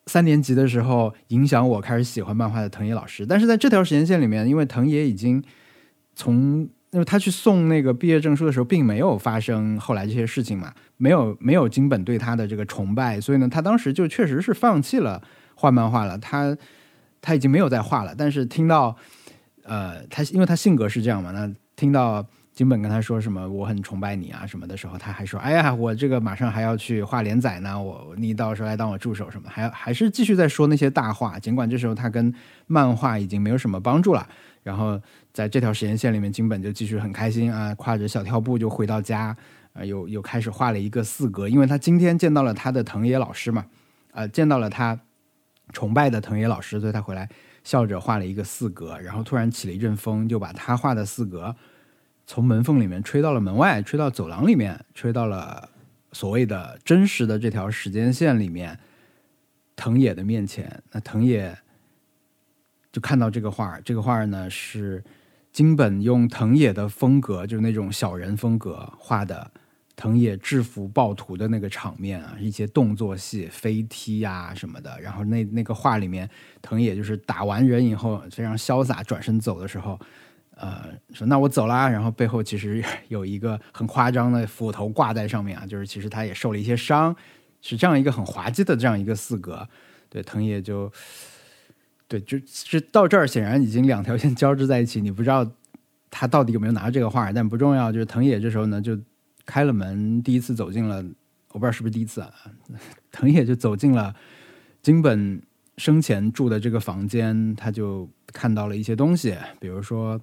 [0.06, 3.26] 三年级的时候影响我开始喜欢漫画的藤野老师。
[3.26, 5.44] 但是在这条时间线里面，因为藤野已经
[6.16, 15.22] 从因为他去送那个毕业证书的时候，并没有发生后来这些事情嘛，没有没有金本对他的这个崇拜，所以呢，他当时就确实是放弃了
[15.54, 16.16] 画漫画了。
[16.16, 16.56] 他。
[17.22, 18.94] 他已经没有在画了，但是听到，
[19.62, 32.34] 呃，他因为他性格是这样嘛，那听到金本跟他说什么我很崇拜你啊什么的时候，他还说，哎呀，我这个马上还要去画连载呢，我你到时候来当我助手什么，还还是继续在说那些大话，尽管这时候他跟
[32.66, 34.28] 漫画已经没有什么帮助了。
[34.64, 35.00] 然后
[35.32, 39.36] 在这条时间线里面，金本就继续很开心啊，挎着小跳步就回到家，
[39.72, 43.66] 啊，又又开始画了一个四格，因为他今天见到了他的藤野老师嘛，
[44.12, 44.98] 呃，见到了他。
[45.72, 47.28] 崇拜的藤野老师，所以他回来
[47.64, 51.54] 笑着画了一个四格，然后突然起了一阵风，就把他画的四格
[52.26, 55.68] 从门缝里面吹到了门外，吹到走廊里面，吹到了
[56.12, 58.78] 所谓的真实的这条时间线里面，
[59.76, 60.82] 藤野的面前。
[60.90, 61.56] 那藤野
[62.90, 65.02] 就看到这个画，这个画呢是
[65.52, 69.50] 金本用藤野的风格，就是那种小人风格画的。
[69.94, 75.00] 藤野制服暴徒的那个场面啊，一些动作戏、飞踢呀什么的。
[75.00, 76.28] 然后那那个画里面，
[76.60, 79.98] 藤野就是打完人以后非常潇洒，转身走的时候，
[80.56, 81.88] 呃，说那我走啦。
[81.88, 87.14] 然后背后其实 有一个很夸张的斧头挂在上面啊，就是其实他也受了一些伤。
[87.64, 89.68] 是这样一个很滑稽的这样一个四格。
[90.08, 90.90] 对，藤野就，
[92.08, 95.48] 对，就是到这儿，显然已经两条线 交织在一起，你不知道
[96.10, 97.92] 他到底有没有拿这个画，但不重要。
[97.92, 98.98] 就是藤野这时候呢，就
[99.46, 101.04] 开了门，第一次走进了，
[101.50, 102.32] 我不知道是不是第一次啊，
[103.10, 104.14] 藤野就走进了
[104.80, 105.42] 金本
[105.78, 110.20] 生前住的这个房间，他就看到了一些东西，比如说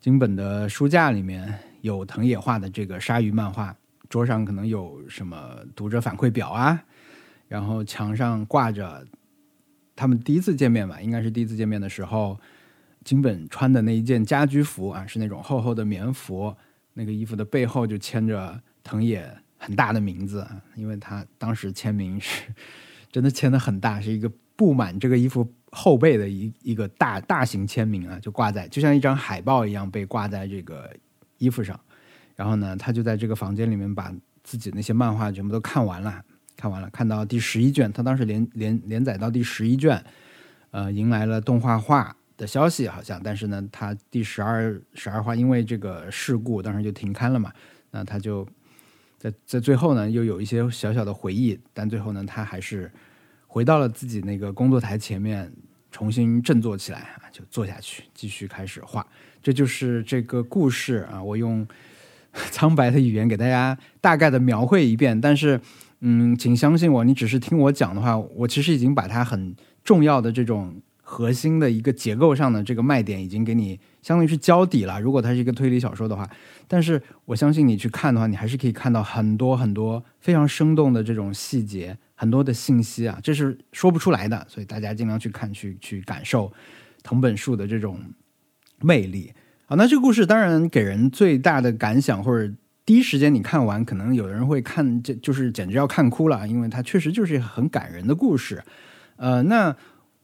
[0.00, 3.76] 金本的书架里面有藤野画的这个鲨鱼漫画，
[4.08, 6.82] 桌上可能有什么读者反馈表啊。
[7.48, 9.06] 然后墙上挂着
[9.94, 12.38] 他们第一次见面吧，应该是第一次见面的时候，
[13.04, 16.56] 金本穿的那一件家居服啊，是那种厚厚的棉服。
[16.98, 22.46] 那个衣服的背后就签着藤野很大的名字，因为他当时签名是
[23.12, 30.90] 真的签的很大，是一个布满这个衣服后背的一一个大大型签名啊，就挂在就像一张海报一样被挂在这个
[31.36, 31.78] 衣服上。
[32.34, 34.10] 然后呢，他就在这个房间里面把
[34.42, 36.24] 自己那些漫画全部都看完了。
[36.56, 40.02] 看完了，看到第十一卷，他当时连连连载到第十一卷，
[40.70, 47.52] 呃，迎来了动画化的消息，好像，但是呢，他第十二十二话因为这个事故，当时就停刊了嘛。
[47.90, 48.46] 那他就
[49.18, 52.90] 在在最后呢，又有一些小小的回忆，但最后呢，他还是
[53.46, 55.50] 回到了自己那个工作台前面，
[55.90, 59.06] 重新振作起来啊，就坐下去继续开始画。
[59.42, 61.66] 这就是这个故事啊，我用
[62.50, 65.60] 苍白的语言给大家大概的描绘一遍，但是。
[66.00, 70.76] 嗯，请相信我，你只是听我讲的话，我其实已经把它很重要的这种
[71.08, 75.00] 核心的一个结构上的这个卖点已经给你相当于是交底了。
[75.00, 76.28] 如果它是一个推理小说的话，
[76.66, 84.44] 但是我相信你去看的话，你还是可以看到很多很多非常生动的这种细节，很多的信息啊，这是说不出来的。
[84.48, 86.52] 所以大家尽量去看，去去感受
[87.04, 88.00] 藤本树的这种
[88.80, 89.32] 魅力
[89.66, 89.76] 啊。
[89.76, 92.52] 那这个故事当然给人最大的感想或者。
[92.84, 98.62] 第一时间你看完，可能有的人会看，这就是简直要看哭了，因为它确实就是很感人的故事。
[99.16, 99.74] 呃，那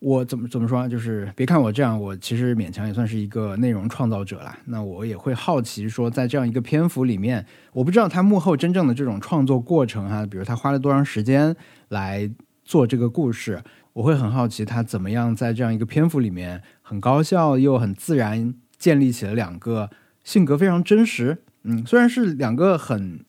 [0.03, 0.89] 我怎么怎么说？
[0.89, 4.59] 就是别看我这样，我其实勉强也算是一个内容创造者了。
[4.65, 11.55] 那我也会好奇说，在这样一个篇幅里面，我不知道他幕后真正的这种创作过程哈，比如他花了多长时间
[11.91, 12.29] 来
[12.65, 13.63] 做这个故事，
[13.93, 19.89] 我会很好奇他怎么样在这样一个篇幅里面很高效又很自然建立起了两个
[20.25, 21.45] 性格非常真实。
[21.63, 23.25] 嗯，虽然是两个很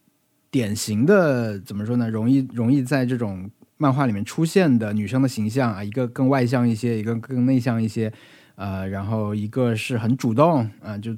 [0.50, 2.10] 典型的，怎么说呢？
[2.10, 8.12] 容易容易在这种漫画里面出现的女生的形象啊，一个更外向一些，一个更内向一些，
[8.56, 11.16] 呃，然后一个是很主动啊，就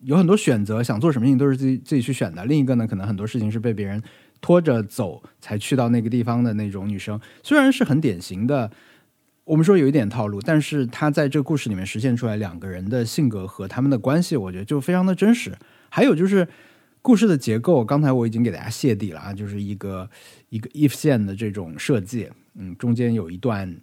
[0.00, 2.44] 有很多选择，想做什么事情都是自己自己去选的。
[2.44, 4.00] 另一个呢，可能很多事情是被别人
[4.40, 8.70] 拖着走才去到那个地方的那种女生，虽然是很典型的，
[9.44, 15.52] 我们说有一点套路，但是她在这个故事里面实现出来两个人的性格和他们的关系，我觉得就非常的真实。
[15.88, 16.46] 还有就是
[17.06, 20.10] 故事的结构，刚才我已经给大家泄底了啊，就是一个
[20.48, 23.80] 一个 if 线的这种设计，嗯，中间有一段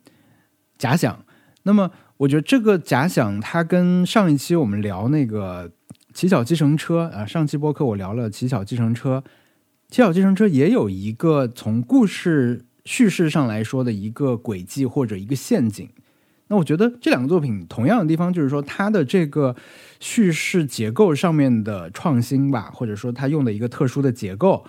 [0.78, 1.24] 假想。
[1.62, 5.72] 那么我觉得这个假想它跟上一期我们聊那个
[6.14, 9.24] 乞巧计程车啊，上期播客我聊了乞巧计程车，
[9.88, 15.88] 乞巧计程车也有一个从故事叙事上来说的一个轨迹或者一个陷阱。
[16.54, 19.56] 那我觉得这两个作品同样的地方就是说，它的这个
[20.00, 24.64] 叙事结构上面的创新吧，或者说它用的一个特殊的结构，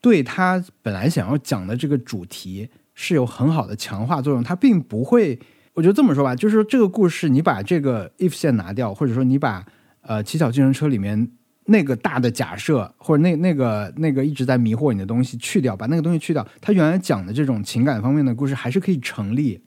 [0.00, 4.42] 对它本来想要讲的这个主题是有很好的强化作用。
[4.42, 5.38] 它并不会，
[5.74, 9.66] 我觉得这么说吧，就是说这个故事你把这个 if 线拿掉，或者说你把
[10.00, 11.30] 呃乞巧计程车里面
[11.66, 19.60] 那个大的假设或者那那个那个一直在迷惑你的东西去掉，把那个东西去掉，它原来讲的这种情感方面的故事还是可以成立。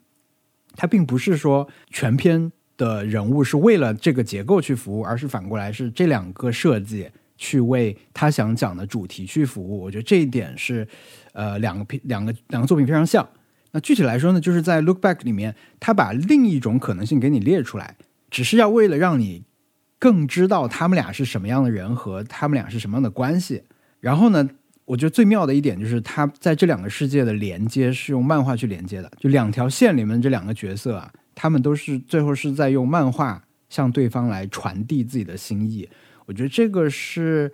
[0.75, 9.81] 它并不是说全篇的人物是为了这个结构去服务，而是反过来是这两个设计去为他想讲的主题去服务。
[9.81, 10.87] 我觉得这一点是，
[11.33, 13.27] 呃，两个两个两个作品非常像。
[13.71, 17.95] 那具体来说呢，就是在《Look Back》里面，他把另一种可能性给你列出来，
[18.29, 19.43] 只是要为了让你
[19.99, 23.63] 更知道他们俩是什么样的人和他们俩是什么样的关系。
[23.99, 24.49] 然后呢？
[24.85, 29.09] 我觉得最妙的一点就是，他在这两个世界的连接是用漫画去连接的。
[29.17, 35.87] 就两条线里面这两个角色啊，他们都是最后是在用漫画向对方来传递自己的心意。
[36.25, 37.51] 我觉得这个是，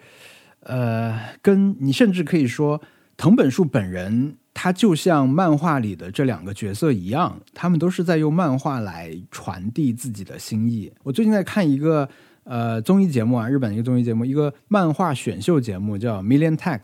[0.62, 2.82] 呃，跟你甚至可以说，
[3.16, 10.92] 藤本树本人他就像漫画里的这两个角色一样，他们都是在用漫画来传递自己的心意。
[11.04, 12.10] 我最近在看一个
[12.44, 16.80] 呃综艺节目啊，日本的一个综艺节目，一个漫画选秀节目叫《Million Tax》。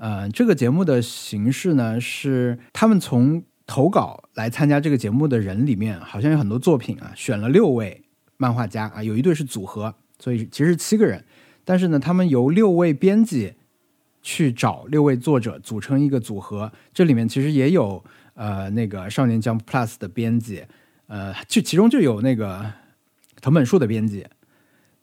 [0.00, 8.02] 呃，这个节目的形式呢，是他们从投稿来参加这个节目的人里面，好像有很多作品啊，选了六位
[8.38, 11.22] 漫画家啊，有一对是组合，所以其实七个人。
[11.66, 13.52] 但是呢，他们由六位编辑
[14.22, 20.64] 去找六位作者组成一个组合，这里面其实也有呃那个少年 Jump Plus 的编辑，
[21.08, 22.72] 呃，就其中就有那个
[23.42, 24.26] 藤本树的编辑，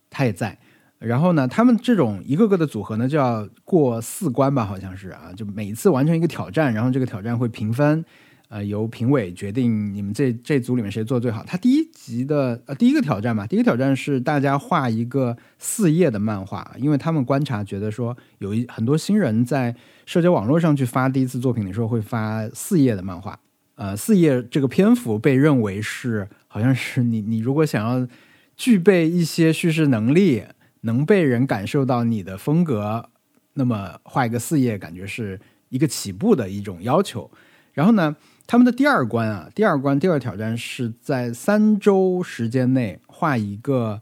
[0.10, 0.58] 他也在。
[1.00, 8.04] 然后呢，他们这种一个个的组合呢，就要过四关吧，好像是啊，就每一次完成一个挑战，然后这个挑战会评分。
[8.50, 11.44] 呃，由评委决定你们这这组里面谁做最好。
[11.46, 23.38] 他第一集的呃第一个挑战嘛，第一个挑战是大家画一个四页的漫画，因为他们观察觉得说有一很多新人在社交网络上去发第一次作品的时候会发四页的漫画。
[23.76, 28.08] 呃，四页这个篇幅被认为是好像是你你如果想要
[28.56, 30.44] 具备一些叙事能力，
[30.88, 33.08] 能被人感受到你的风格，
[33.54, 37.30] 那么画一个四页感觉是一个起步的一种要求。
[37.74, 38.16] 然后呢？
[38.50, 44.02] 他们的第二关啊，第二关第二挑战是在三周时间内画一个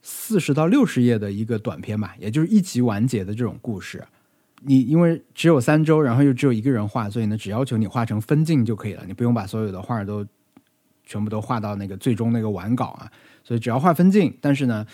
[0.00, 4.04] 四十到六十页的一个短片吧，也就是一集完结的这种故事。
[4.60, 10.24] 你因为只有三周，然后又只有一个人画，所以呢，只要求你画成分镜就可以了，你不用把所有的画都
[11.04, 13.10] 全部都画到那个最终那个完稿啊。
[13.42, 14.86] 所以只要画分镜，但是呢，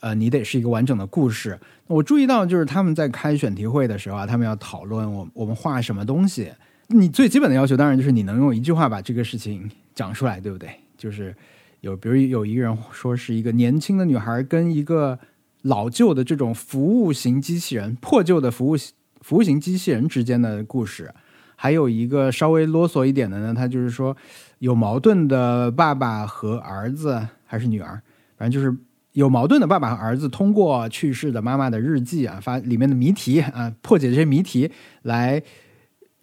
[0.00, 1.58] 呃，你得是一个完整的故事。
[1.86, 6.52] 我注意到就是他们在开选题会的时候啊，他们要讨论我我们画什么东西。
[6.88, 10.70] 你最基本的要求当然就是你能用一句话把这个事情讲出来，对不对？
[10.96, 11.34] 就是
[11.80, 15.18] 有，比如有一个人说是一个年轻的女孩跟一个
[15.62, 18.76] 老旧的这种服务型机器人、破旧的服务
[19.20, 21.12] 服务型机器人之间的故事。
[21.56, 24.16] 还有一个稍微啰嗦一点的呢，他就是说
[24.58, 28.00] 有矛盾的爸爸和儿子还是女儿，
[28.36, 28.76] 反正就是
[29.16, 34.70] 有矛盾的爸爸和儿子通过去世的妈妈的日记啊，发里面的谜题啊，破解这些谜题
[35.02, 35.42] 来。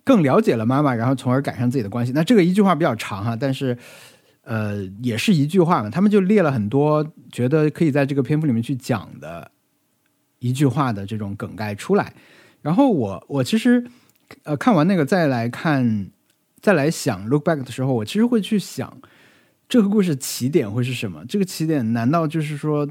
[0.05, 2.11] 更了解了妈妈，然后从而改善自己的关系。
[2.13, 3.77] 那这个一句话比较长哈，但是
[4.41, 5.89] 呃，也是一句话嘛。
[5.89, 9.49] 他们就列了很多觉得可以在这个篇幅里面去讲的
[10.39, 12.11] 一句话的这种梗概出来。
[12.61, 13.81] 然后我我其实
[14.43, 16.09] 呃看完那个再来看
[16.61, 18.97] 再来想 look back 的时候，我其实会去想
[19.67, 21.23] 这个故事起点会是什么？
[21.27, 22.87] 这个起点难道就是说？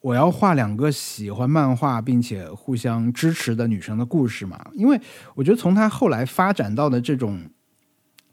[0.00, 4.70] 我要画两个喜欢漫画并且互相支持的女生的故事吗？
[4.74, 4.98] 因为
[5.34, 7.50] 我觉得从他后来发展到的这种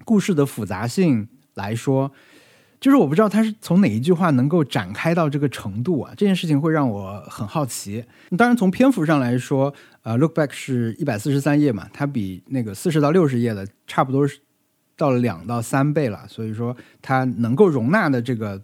[0.06, 2.12] 故事的复杂性来说，
[2.80, 6.14] 就是我不知道他是从哪一句话能够展开到这个程度啊？
[6.16, 8.06] 这件事情会让我很好奇。
[8.38, 14.38] 当然，从篇幅上来说，呃，Look Back 是一百四十三页嘛，它比那个四十到六十页的差不多是
[14.98, 18.62] 到了两到三倍了，所以说它能够容纳的这个。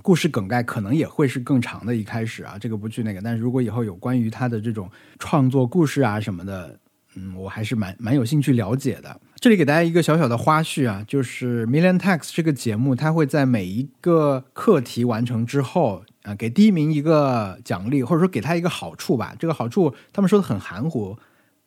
[0.00, 3.20] 故事梗概可能也会是更长的，一开始啊，这个不去那个。
[3.20, 6.78] 但是如果以后有关于他的这种创作故事啊什么的，
[7.16, 9.20] 嗯，我还是蛮蛮有兴趣了解的。
[9.40, 19.34] 这里给大家一个小小的花絮啊，就是 Million Tax 这个节目，它会在每一个课题完成之后啊，给第一名一个奖励，或者说给他一个好处吧。
[19.36, 21.18] 这个好处他们说的很含糊。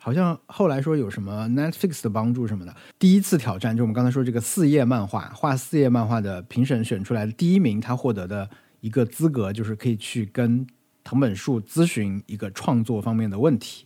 [0.03, 10.65] 好像后来说有什么 Netflix 的帮助什么的，第一次挑战就我们刚才说这个四页漫画画四页漫画的评审选出来的第一名，他获得的一个资格就是可以去跟
[11.03, 13.85] 藤本树咨询一个创作方面的问题。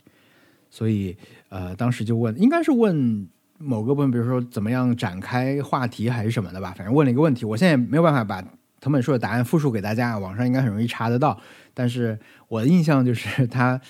[0.72, 1.18] 所以
[1.50, 7.44] 呃，当时就问，应该是问某个部分，比如说怎么样展开话题还是什么的吧，反正问了一个问题。
[7.44, 8.42] 我现在没有办法把
[8.80, 11.38] 藤本树的答案复述给大家，网上应该很容易查得到。
[11.74, 13.82] 但是我的印象就是他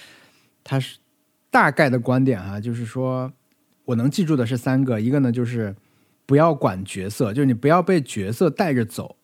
[0.64, 0.98] 他是。
[1.56, 3.32] 大概的观点哈，就是说，
[3.86, 5.74] 我能记住的是三个，一个呢就是
[6.26, 9.16] 不要管角色，就是你不要被角色带着走。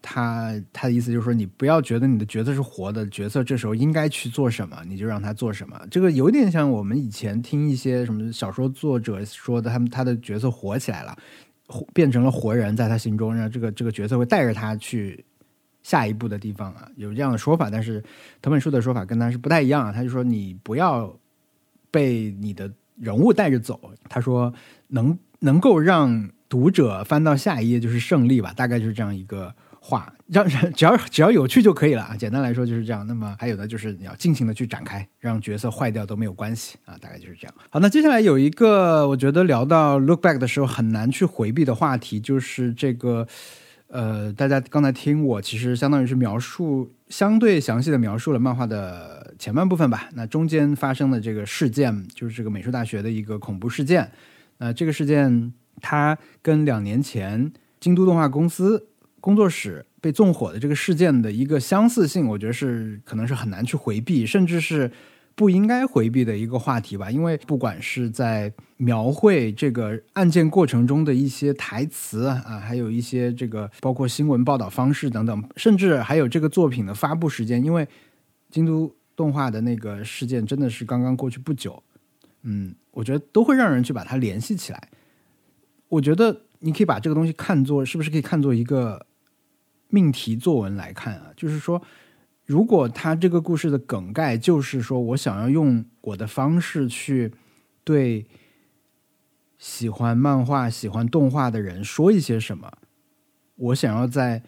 [0.00, 5.78] 他他的意思就是说，你不要觉得你的角色是活的，角色这时候应该去做什么，你就让他做什么。
[5.90, 11.14] 这个有点像我们以前听一些什么小说作者说的，他们他的角色活起来了，
[11.92, 15.22] 变成了活人，在他心中，让这个这个角色会带着他去
[15.82, 17.68] 下一步的地方啊，有这样的说法。
[17.68, 18.02] 但是
[18.40, 21.14] 藤本树的说法跟他是不太一样啊，他就说你不要。
[21.90, 24.52] 被你的人物带着走，他说
[24.88, 32.16] 能能够让读者翻到下一页就是胜利吧，大概就是这样一个话，让只要只要有趣就可以了啊。
[32.16, 33.06] 简单来说就是这样。
[33.06, 37.54] 那么还有的就是你要尽情的去展开，让角色坏掉都没有关系啊，大概就是这样。
[37.70, 43.26] 好，那接下来有一个我觉得聊到 look back 的时候很难去回避的话题，就是这个。
[43.90, 50.08] 呃，大家刚才听我，其实相当于是描述相对详细的描述了漫画的前半部分吧。
[50.14, 54.08] 那中间发生的这个事件，就是这个美术大学的一个恐怖事件。
[54.58, 58.86] 那这个事件，它跟两年前京都动画公司
[59.20, 64.90] 工作室被纵火的这个事件的一个相似性，我觉得是可能是很难去回避，甚至是。
[65.34, 77.88] 不应该回避的一个话题吧，因为不管是在描绘这个案件过程中的一些台词啊，还有一些这个包括新闻报道方式等等，甚至还有这个作品的发布时间，因为
[78.50, 81.82] 京都动画的那个事件真的是刚刚过去不久，
[82.42, 84.88] 嗯，我觉得都会让人去把它联系起来。
[85.88, 89.06] 我觉得你可以把这个东西看作，是不是可以看作一个
[89.88, 91.32] 命题作文来看啊？
[91.36, 91.82] 就是说，
[92.50, 97.32] 如果他这个故事的梗概就是说我想要用我的方式去
[97.84, 98.26] 对
[99.56, 102.68] 喜欢漫画、喜欢动画的人说一些什么，
[103.54, 104.42] 我想要在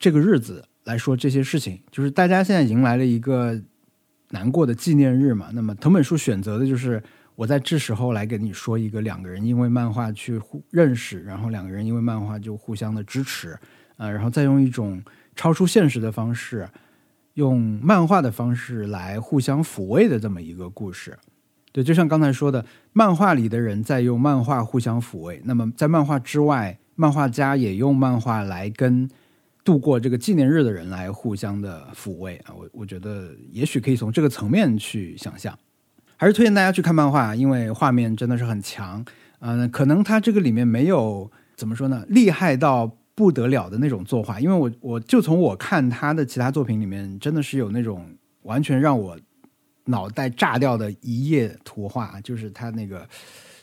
[0.00, 3.62] 这个日子来说这些事情，就是大家现在迎来了一个
[4.30, 5.50] 难过的纪念日嘛。
[5.52, 7.00] 那么藤本树选择的就是
[7.36, 13.56] 我在这时候来跟你说一个两个人因为漫画去互认识，然后两个人因为漫画就互相的支持
[13.96, 15.00] 啊，然后再用一种
[15.34, 16.68] 超出现实的方式，
[17.34, 21.18] 用漫画的方式来互相抚慰的这么一个故事。
[21.72, 29.08] 对，就像刚才说的，漫画里的人在用漫画互相抚慰，那么在漫画之外，漫画家也用漫画来跟
[29.64, 32.52] 度过这个纪念日的人来互相的抚慰啊。
[32.54, 35.58] 我我觉得也许可以从这个层面去想象，
[36.18, 39.02] 还是推荐大家去看漫画，因为画面真的是很强。
[39.38, 49.18] 嗯，可能它这个里面没有怎么说呢，厉害到不得了的那种作画，因为我我就从我看他的其他作品里面，真的是有那种完全让我。
[49.86, 53.04] 脑袋炸掉的一页图画，就是他那个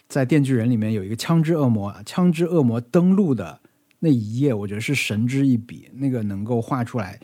[0.10, 3.62] 在《电锯人》里面有一个枪支恶魔，枪支恶魔登陆的
[4.00, 5.90] 那一页，我觉得是神之一笔。
[5.94, 7.18] 那个能够画出来，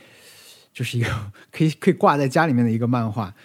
[0.71, 1.09] 就是一个
[1.51, 3.35] 可以可以挂在家里面的一个漫画。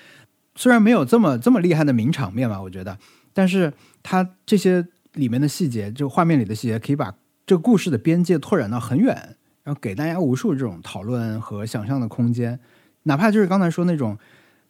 [0.54, 2.96] 虽然没有这么这么厉害的名场面吧，我觉得，
[3.32, 3.72] 但是
[4.04, 7.12] 他这些里面的细节，就画面里的细节，可以把
[7.50, 12.60] 这个故事的边界拓展到很远，然后给大家无数这种讨论和想象的空间。
[13.02, 14.16] 哪怕就是刚才说那种。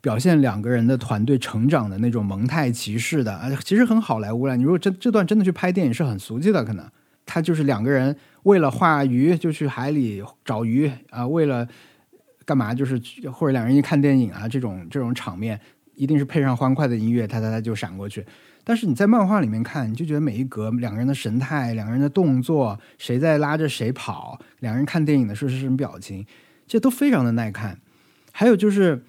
[0.03, 4.57] 表现两个人的团队成长的那种蒙太奇式的啊，其实很好莱坞了。
[4.57, 6.91] 你如果这这段真的去拍电影是很俗气的，可能
[7.27, 11.69] 他就是两个人为了画鱼就去海里找鱼啊，为了
[12.47, 12.99] 干嘛就是
[13.31, 15.61] 或者两人一看电影啊，这种这种场面
[15.97, 18.25] 一定是配上欢快的音乐，他他他就闪过去。
[18.65, 26.27] 但是你在漫画里面看，你就觉得每一格两个人的神态、两个人的动作，谁在拉着谁跑，两个人看电影的时候是什么表情，
[26.67, 27.79] 这都非常的耐看。
[28.33, 29.03] 还有就是。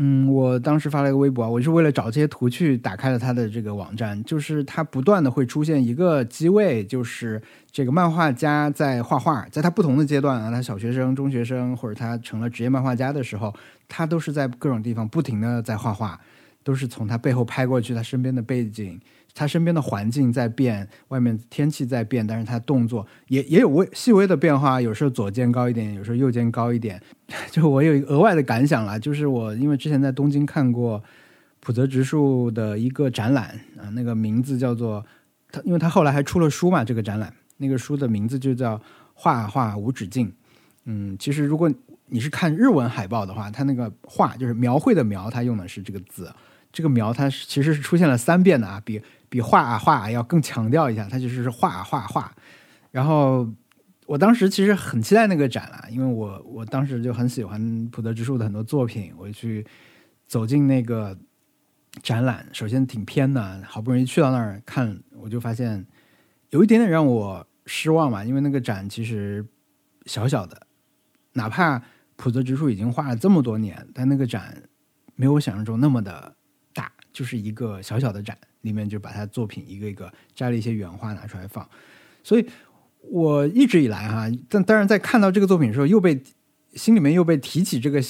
[0.00, 7.42] 嗯，我当时发了一个微博，我是为了找这些图去打开了他的这个网站，就是他不断的会出现一个机位，就是
[7.72, 13.52] 这个漫画家在画画，在他不同的阶段啊，他小学生、中学生，或者他成了职业漫画家的时候，
[13.88, 16.20] 他都是在各种地方不停的在画画，
[16.68, 19.00] 都是从他背后拍过去，他身边的背景。
[19.34, 27.00] 他身边的环境在变，外面天气在变，但是他动作也也有微细微的变化，有时候左肩高一点，有时候右肩高一点。
[27.50, 31.02] 就我有一个额外的感想啦，就是我因为之前在东京看过
[31.60, 35.02] 浦泽直树的一个展览啊，那个名字叫做
[35.50, 38.76] 他，因为他后来还出了书嘛，这个展览那个书的名字就叫
[39.14, 40.26] 《画画无止境》。
[40.84, 41.72] 嗯，其实如果
[42.06, 46.30] 你是看日文海报的话，他那个画就是描绘的描，他用的是这个字，
[46.72, 49.02] 这个描它其实是出现了三遍的啊，比。
[49.30, 52.34] 比画啊画要更强调一下，它就是画画画。
[52.90, 53.46] 然后
[54.06, 59.66] 我当时其实很期待那个展了，因为我我当时就很喜欢普泽之树的很多作品，我去
[60.26, 61.14] 走进那个
[62.02, 65.86] 展览，首先挺偏的，好不容易去到那儿看，我就发现
[66.48, 69.44] 有一点点让我失望嘛，因为那个展其实
[70.06, 70.66] 小小的，
[71.34, 71.82] 哪怕
[72.16, 74.62] 普泽之树已经画了这么多年，但那个展
[75.16, 76.34] 没有我想象中那么的，
[77.18, 78.36] 就是一个小小的展。
[78.62, 81.66] 里面就把他作品一个一个摘了一些原画拿出来放，
[82.24, 82.44] 所以
[83.02, 86.20] 我一直以来哈，但当然在看到这个作品的时候，又被
[86.74, 88.02] 心里面又被提起这个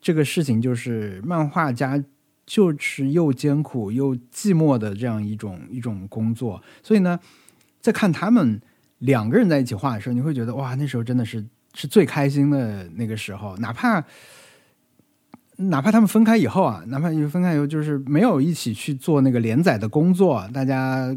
[0.00, 2.02] 这个事情，就是漫画家
[2.46, 6.62] 就是又艰苦又寂寞的这样一种一种工作。
[6.84, 7.18] 所以呢，
[7.80, 8.62] 在看他们
[8.98, 11.44] 两个人在一起画的时候，你会觉得哇，那时候真的是
[11.74, 14.02] 是最开心的那个时候，哪怕。
[15.56, 21.16] 哪怕他们分开以后啊，哪怕你分开以后，就是没有一起去做那个连载的工作，大家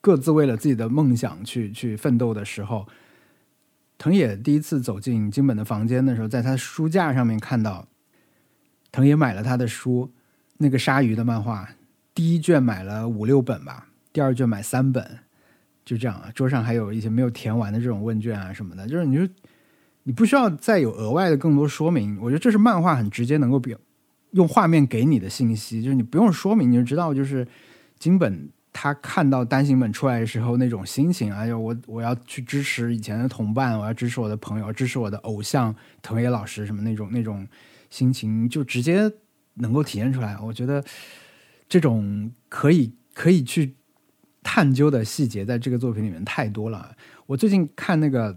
[0.00, 2.86] 各自为了自己的梦想去去奋斗的时候，
[3.98, 7.88] 藤野第一次走进金本的房间的时候，在他书架上面看到
[8.92, 10.12] 藤野买了他的书，
[10.58, 11.68] 那个鲨鱼的漫画，
[12.14, 15.18] 第一卷买了五六本吧，第二卷买三本，
[15.84, 19.28] 就这样啊，桌上还有一些没有填完的这种问卷啊什么的，就是你说。
[20.04, 23.78] 你不需要再有额外的更多说明，我觉得这是漫画很直接能够表
[24.32, 27.46] 用画面给你的信息，就是你不用说明你就知道，就是
[27.98, 37.46] 金本他看到单行本出来的时候那种心情，哎呦，我我要去支持以前的同伴，我要支持我的朋友，支持我的偶像藤野老师什么那种那种
[37.88, 39.10] 心情，就直接
[39.54, 40.36] 能够体现出来。
[40.40, 40.84] 我觉得
[41.68, 43.76] 这种可以可以去
[44.42, 46.96] 探究的细节，在这个作品里面太多了。
[47.26, 48.36] 我最近看那个。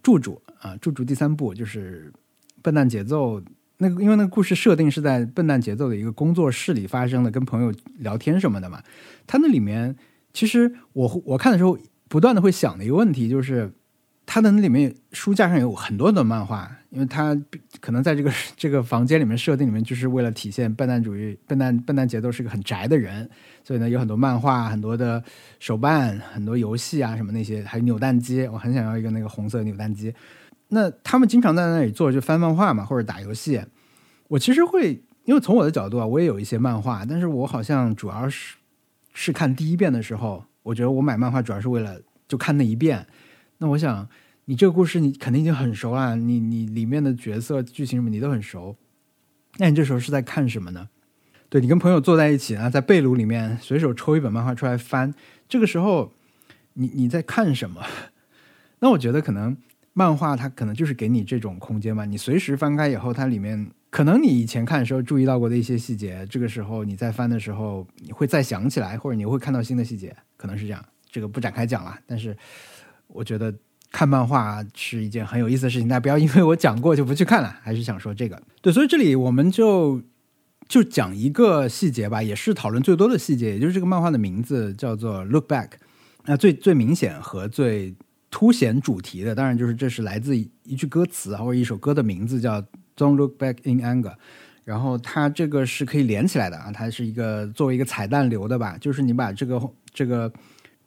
[0.00, 2.12] 柱柱啊，柱柱第三部就是
[2.62, 3.40] 《笨蛋节奏》
[3.78, 8.82] 那个因为那个故事设定是在笨蛋节奏的一个工作室里发生的，跟朋友聊天什么的嘛。
[9.26, 9.96] 他那里面
[10.32, 11.78] 其实我我看的时候
[12.08, 13.72] 不断的会想的一个问题就是。
[14.30, 17.34] 他的那里面书架上有很多的漫画，因为他
[17.80, 23.26] 可能在这个这个房间里面设定里面，就是为了体现笨蛋主义、笨蛋笨蛋节奏是个很宅的人，
[23.64, 25.24] 所以呢有很多漫画、很多的
[25.60, 30.14] 手办、很多游戏啊什么那些，还有扭蛋机，我很想要一个那个红色扭蛋机。
[30.68, 33.62] 那他们经常在那里坐就翻漫画嘛，或者打游戏。
[34.28, 38.56] 我其实会，因为从我的角度啊，我也有一些漫画，但是我好像主要是
[39.14, 43.06] 是看第一遍的时候，我觉得我买漫画主要是为了就看那一遍。
[43.58, 44.08] 那我想，
[44.44, 48.76] 你这个故事你肯定已经很熟了，你你里面的角色、剧情什么你都很熟。
[49.56, 50.88] 那你这时候是在看什么呢？
[51.48, 55.14] 对你跟朋友坐在一起啊，在被炉里面随手抽一本漫画出来翻，
[55.48, 56.12] 这个时候
[56.74, 57.82] 你你在看什么？
[58.80, 59.56] 那我觉得可能
[59.98, 70.84] 漫画它可能就是给你这种空间嘛，你随时翻开以后，它里面可能你以前看的时候注意到过的一些细节，这个时候你再翻的时候你会再想起来，或者你会看到新的细节，可能是这样。
[71.10, 72.36] 这个不展开讲了，但是。
[73.10, 73.50] 我觉得
[73.90, 77.58] 看漫画是一件很有意思的事情，大家不要因为我讲过就不去看了。
[77.62, 80.02] 还是想说这个，对，所以这里我们就
[80.68, 85.68] 就讲一个细节吧，也是讨论最多的细节，也就是这个漫画的名字叫做《Look Back》。
[86.26, 87.94] 那最最明显和最
[88.30, 92.60] 凸显主题的，当然就是这是来自一句歌词或者一首歌的名字叫
[92.96, 94.10] 《Don't Look Back in Anger》。
[94.64, 99.60] 然后它这个是可以连起来的啊，它是一个作为一个彩蛋留的吧，就是你把这个
[99.92, 100.32] 这个。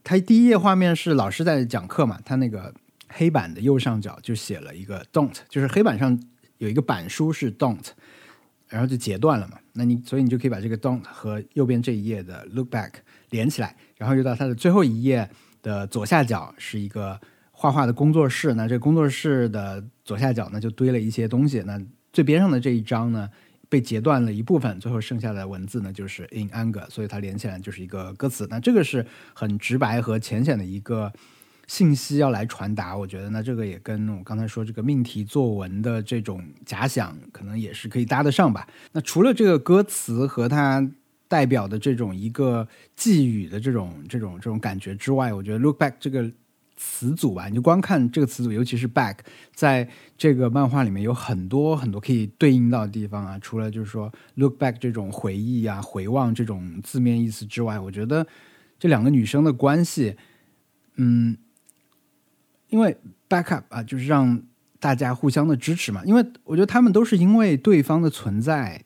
[0.04, 2.74] 它第一页画面是老师在讲课嘛，它那个
[3.08, 6.20] 黑板的右上角就写了一个 don't，就是黑板上
[6.58, 7.86] 有一个板书是 don't，
[8.68, 9.60] 然后就截断了嘛。
[9.74, 12.94] 那你所以你就可以把这个 don't 和右边这一页的 look back
[13.30, 15.30] 连起来，然后又到它的最后一页
[15.62, 17.20] 的左下角是一个
[17.52, 18.54] 画画的工作室。
[18.54, 21.62] 那这工作室的左下角呢就堆了一些东西。
[21.66, 21.82] 那
[22.12, 23.30] 最边上的这一张呢？
[23.70, 28.46] 被截断了一部分，最后剩下的文字呢，就是 in anger，所以它连起来就是一个歌词。
[28.50, 31.10] 那这个是很直白和浅显的一个
[31.68, 32.98] 信息要来传达。
[32.98, 38.68] 我觉得，那这个也跟我刚才说这个命题作文的这种假想，可能也是可以搭得上吧。
[38.92, 40.86] 那除了这个歌词和它
[41.32, 42.68] 代表的这种一个
[42.98, 46.30] 寄语的这种这种这种感觉之外，我觉得 look back 这个。
[46.84, 49.18] 词组吧，你就光看这个词组，尤其是 back，
[49.54, 53.38] 在这个漫画里面有很多很多可以对应到的地方啊。
[53.38, 58.26] 除了就是说 look back 这种回忆啊、回望这种字面意思之外，我觉得
[58.80, 60.16] 这两个女生的关系，
[60.96, 61.38] 嗯，
[62.70, 62.98] 因为
[63.30, 64.42] back up 啊，就是让
[64.80, 66.04] 大家互相的支持嘛。
[66.04, 68.84] 因为我觉得他们都是因为对方的存在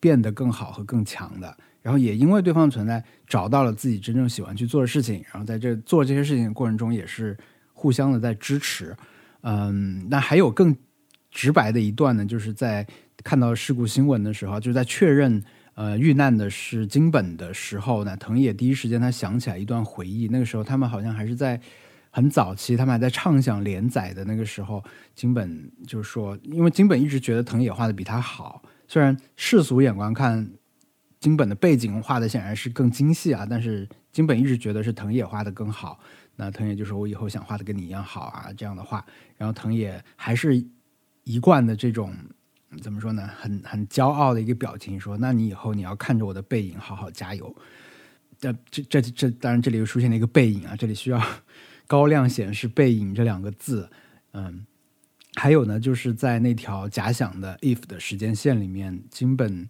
[0.00, 1.58] 变得更好和更强的。
[1.86, 5.24] 然后也因为对方的存在，找到了自己真正喜欢去做的事情。
[5.30, 7.38] 然后在这做这些事情的过程中，也是
[7.72, 8.92] 互相的在支持。
[9.42, 10.76] 嗯，那还有更
[11.30, 12.84] 直白的一段呢，就是在
[13.22, 15.40] 看到事故新闻的时候，就是在确认
[15.74, 20.26] 呃遇难的是金本的时候呢，藤野第一时间他想起来一段回忆。
[20.26, 21.60] 那个时候他们好像还是在
[22.10, 24.82] 很早期，他们还在畅想连载的那个时候，
[25.14, 30.50] 金本就是说，因为金本一直觉得藤野画的比他好，虽然世俗眼光看。
[31.26, 35.98] 金本的背景画的显然是更精细啊，但是金本一直觉得是藤野画的更好。
[36.36, 39.04] 那藤野就说：“我以后想画的跟你一样好啊。”这样的话，
[39.36, 40.64] 然后藤野还是
[41.24, 42.14] 一贯的这种
[42.80, 43.28] 怎么说呢？
[43.40, 47.52] 很很骄傲的一个表情，说：“那你以后你要看着我的背影，好好加油。”
[48.38, 51.20] 这这这这，当然这里又出现了一个背影啊，这里需要
[51.88, 53.90] 高亮显示“背影”这两个字。
[54.30, 54.64] 嗯，
[55.34, 59.68] 还有呢，就是在那条假想的 if 的时间线里面，金本。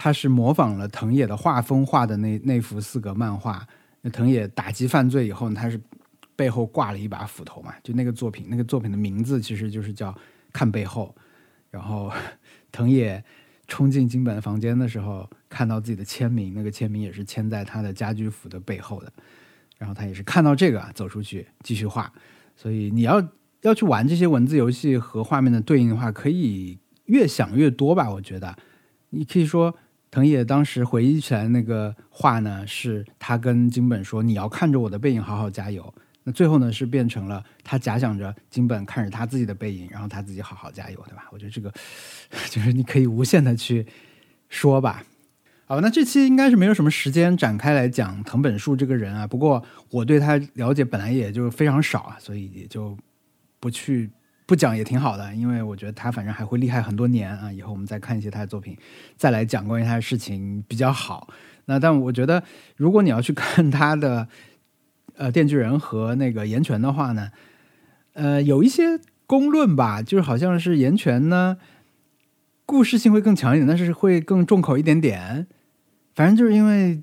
[0.00, 3.66] 他是模仿了藤野的画风画的那那幅四格漫画。
[4.12, 5.78] 藤野打击犯罪以后，他是
[6.36, 7.74] 背后挂了一把斧头嘛？
[7.82, 10.12] 就那个作品，那个作品的名字其实就是叫
[10.52, 11.12] 《看背后》。
[11.68, 12.12] 然后
[12.70, 13.22] 藤野
[13.66, 19.12] 冲进金本房间的时候，看到自己的签名，那个签名也是签在他的家居服的背后的。
[19.78, 22.10] 然后他也是看到这个走出去继续画。
[22.54, 23.20] 所以你要
[23.62, 28.08] 要去玩这些文字游戏和画面的对应的话，可以越想越多吧？
[28.08, 28.56] 我觉得
[29.10, 29.76] 你可以说。
[30.10, 35.92] 藤野当时回忆起来那个话呢，是他跟金本说：“你要看着我的背影，好好加油。”
[36.24, 41.28] 那最后呢，是变成了他假想着金本看着他自己的背影，然后他自己好好加油，对吧？
[41.30, 41.72] 我觉得这个
[42.48, 43.86] 就是你可以无限的去
[44.48, 45.04] 说吧。
[45.66, 49.26] 好，那这期应该是没有什么时间展开来讲藤本树这个人啊。
[49.26, 52.96] 不过我对他了解本来也就非常少啊，所以也就
[53.60, 54.10] 不去。
[54.48, 57.52] 不讲也挺好的，因为我觉得他反正还会厉害很多年啊。
[57.52, 58.74] 以后我们再看一些他的作品，
[59.14, 61.28] 再来讲关于他的事情比较好。
[61.66, 62.42] 那但我觉得，
[62.74, 64.26] 如果你要去看他的
[65.16, 67.30] 呃《电锯人》和那个《岩泉》的话呢，
[68.14, 71.58] 呃，有一些公论吧，就是好像是《岩泉》呢，
[72.64, 75.46] 故事性会更强一点，但是会更重口一点点。
[76.14, 77.02] 反正就是因为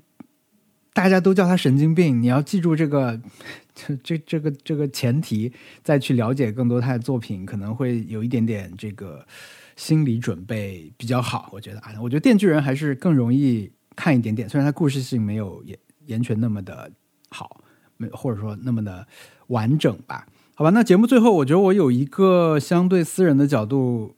[0.96, 3.20] 大家都叫他神经病，你要记住这个
[4.02, 9.26] 这这个这个前提，再去了解更多他的作品，可能会有一点点这个
[9.76, 11.50] 心理准备比较好。
[11.52, 16.90] 我觉得啊，我觉得《电锯人》还是更容易看一点点，虽然它故事性没有言言泉那么的
[17.28, 17.60] 好，
[17.98, 19.06] 没或者说那么的
[19.48, 20.26] 完整吧。
[20.54, 24.16] 好吧，那节目最后，我觉得我有一个相对私人的角度。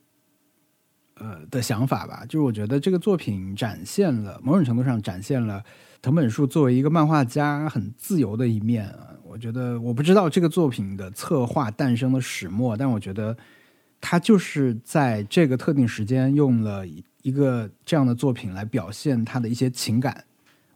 [1.21, 5.65] 呃的想法吧，就是我觉得这个作品展现了某种程度上展现了
[6.01, 9.09] 藤本树作为一个漫画家很自由的一面啊。
[9.25, 13.37] 我觉得我不知道这个作品的策划诞生的始末，但我觉得
[14.01, 16.87] 他就是在这个特定时间用了
[17.23, 20.25] 一个这样的作品来表现他的一些情感。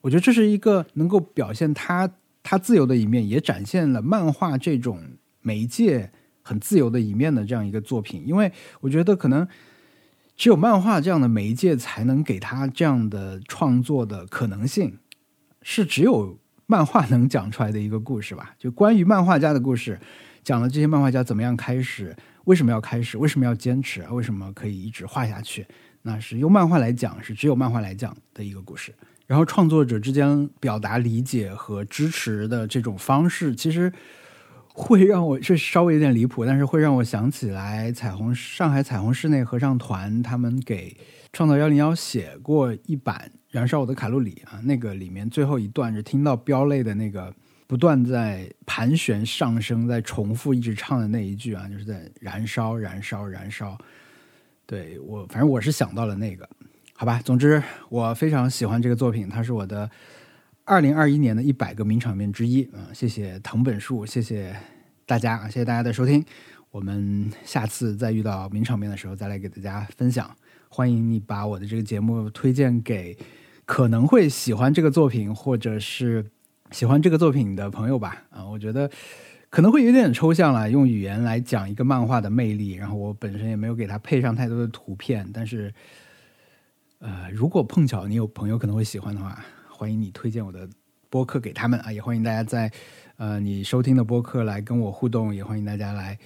[0.00, 2.10] 我觉得这是一个能够表现他
[2.42, 5.00] 他自由的一面，也展现了漫画这种
[5.40, 6.10] 媒介
[6.42, 8.22] 很自由的一面的这样一个作品。
[8.26, 9.46] 因为我觉得可能。
[10.34, 14.98] 只有漫画这样的媒介才能给他这样的创作的可能性，
[15.62, 18.54] 是只有漫画能讲出来的一个故事吧？
[18.58, 19.98] 就关于漫画家的故事，
[20.42, 25.66] 讲了这些漫画家怎么样开始，为什么要开始，为什么要坚持，为什么可以一直画下去？
[26.02, 28.94] 那是用漫画来讲，是只有漫画来讲的一个故事。
[29.26, 33.92] 然后创作者之间表达理解和支持的这种方式，其实。
[34.74, 40.96] 会让我这稍微有点离谱，但是会让我想起来彩虹上海彩虹室内合唱团，他们给
[41.30, 47.32] 创造幺零幺写过一版《燃烧我的卡路里》啊，那个里面最后一段是听到飙泪的那个
[47.68, 53.78] 不断在盘旋上升，在重复一直唱的那一句啊，就是在燃烧燃烧燃烧。
[54.66, 56.48] 对我，反正我是想到了那个，
[56.94, 57.20] 好吧。
[57.24, 59.88] 总之，我非常喜欢这个作品，它是我的。
[60.64, 62.86] 二零二一年的一百个名场面之一啊！
[62.94, 64.56] 谢谢藤本树，谢谢
[65.04, 65.48] 大家啊！
[65.48, 66.24] 谢谢大家的收听，
[66.70, 70.30] 我们下次再遇到名场面的时候再来给大家分享。
[70.68, 73.18] 欢迎你把我的这个节目推荐给
[73.72, 76.30] 可能会喜欢这个作品或者是
[76.72, 78.44] 喜欢这个作品的朋友吧啊！
[78.44, 78.90] 我觉得
[79.48, 85.72] 可能会有点抽象了，用语言来讲一个漫画的魅力，然后我本身也没有给它配上太多的图片，但是
[86.98, 89.42] 呃，如果碰巧你有朋友可能会喜欢的话。
[89.70, 90.68] 欢迎你推荐我的
[91.08, 91.90] 播客给他们啊！
[91.90, 92.70] 也欢迎大家在
[93.16, 96.18] 呃你收听的播客来跟我互动，也欢迎大家来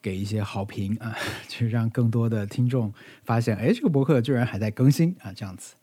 [0.00, 1.12] 给一些好评啊，
[1.50, 2.94] 去让更多的听众
[3.24, 5.32] 发现，哎，这个博客居然还在更新啊！
[5.34, 5.74] 这样子，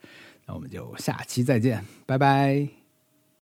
[0.46, 2.83] 那我们就下期再见，拜拜。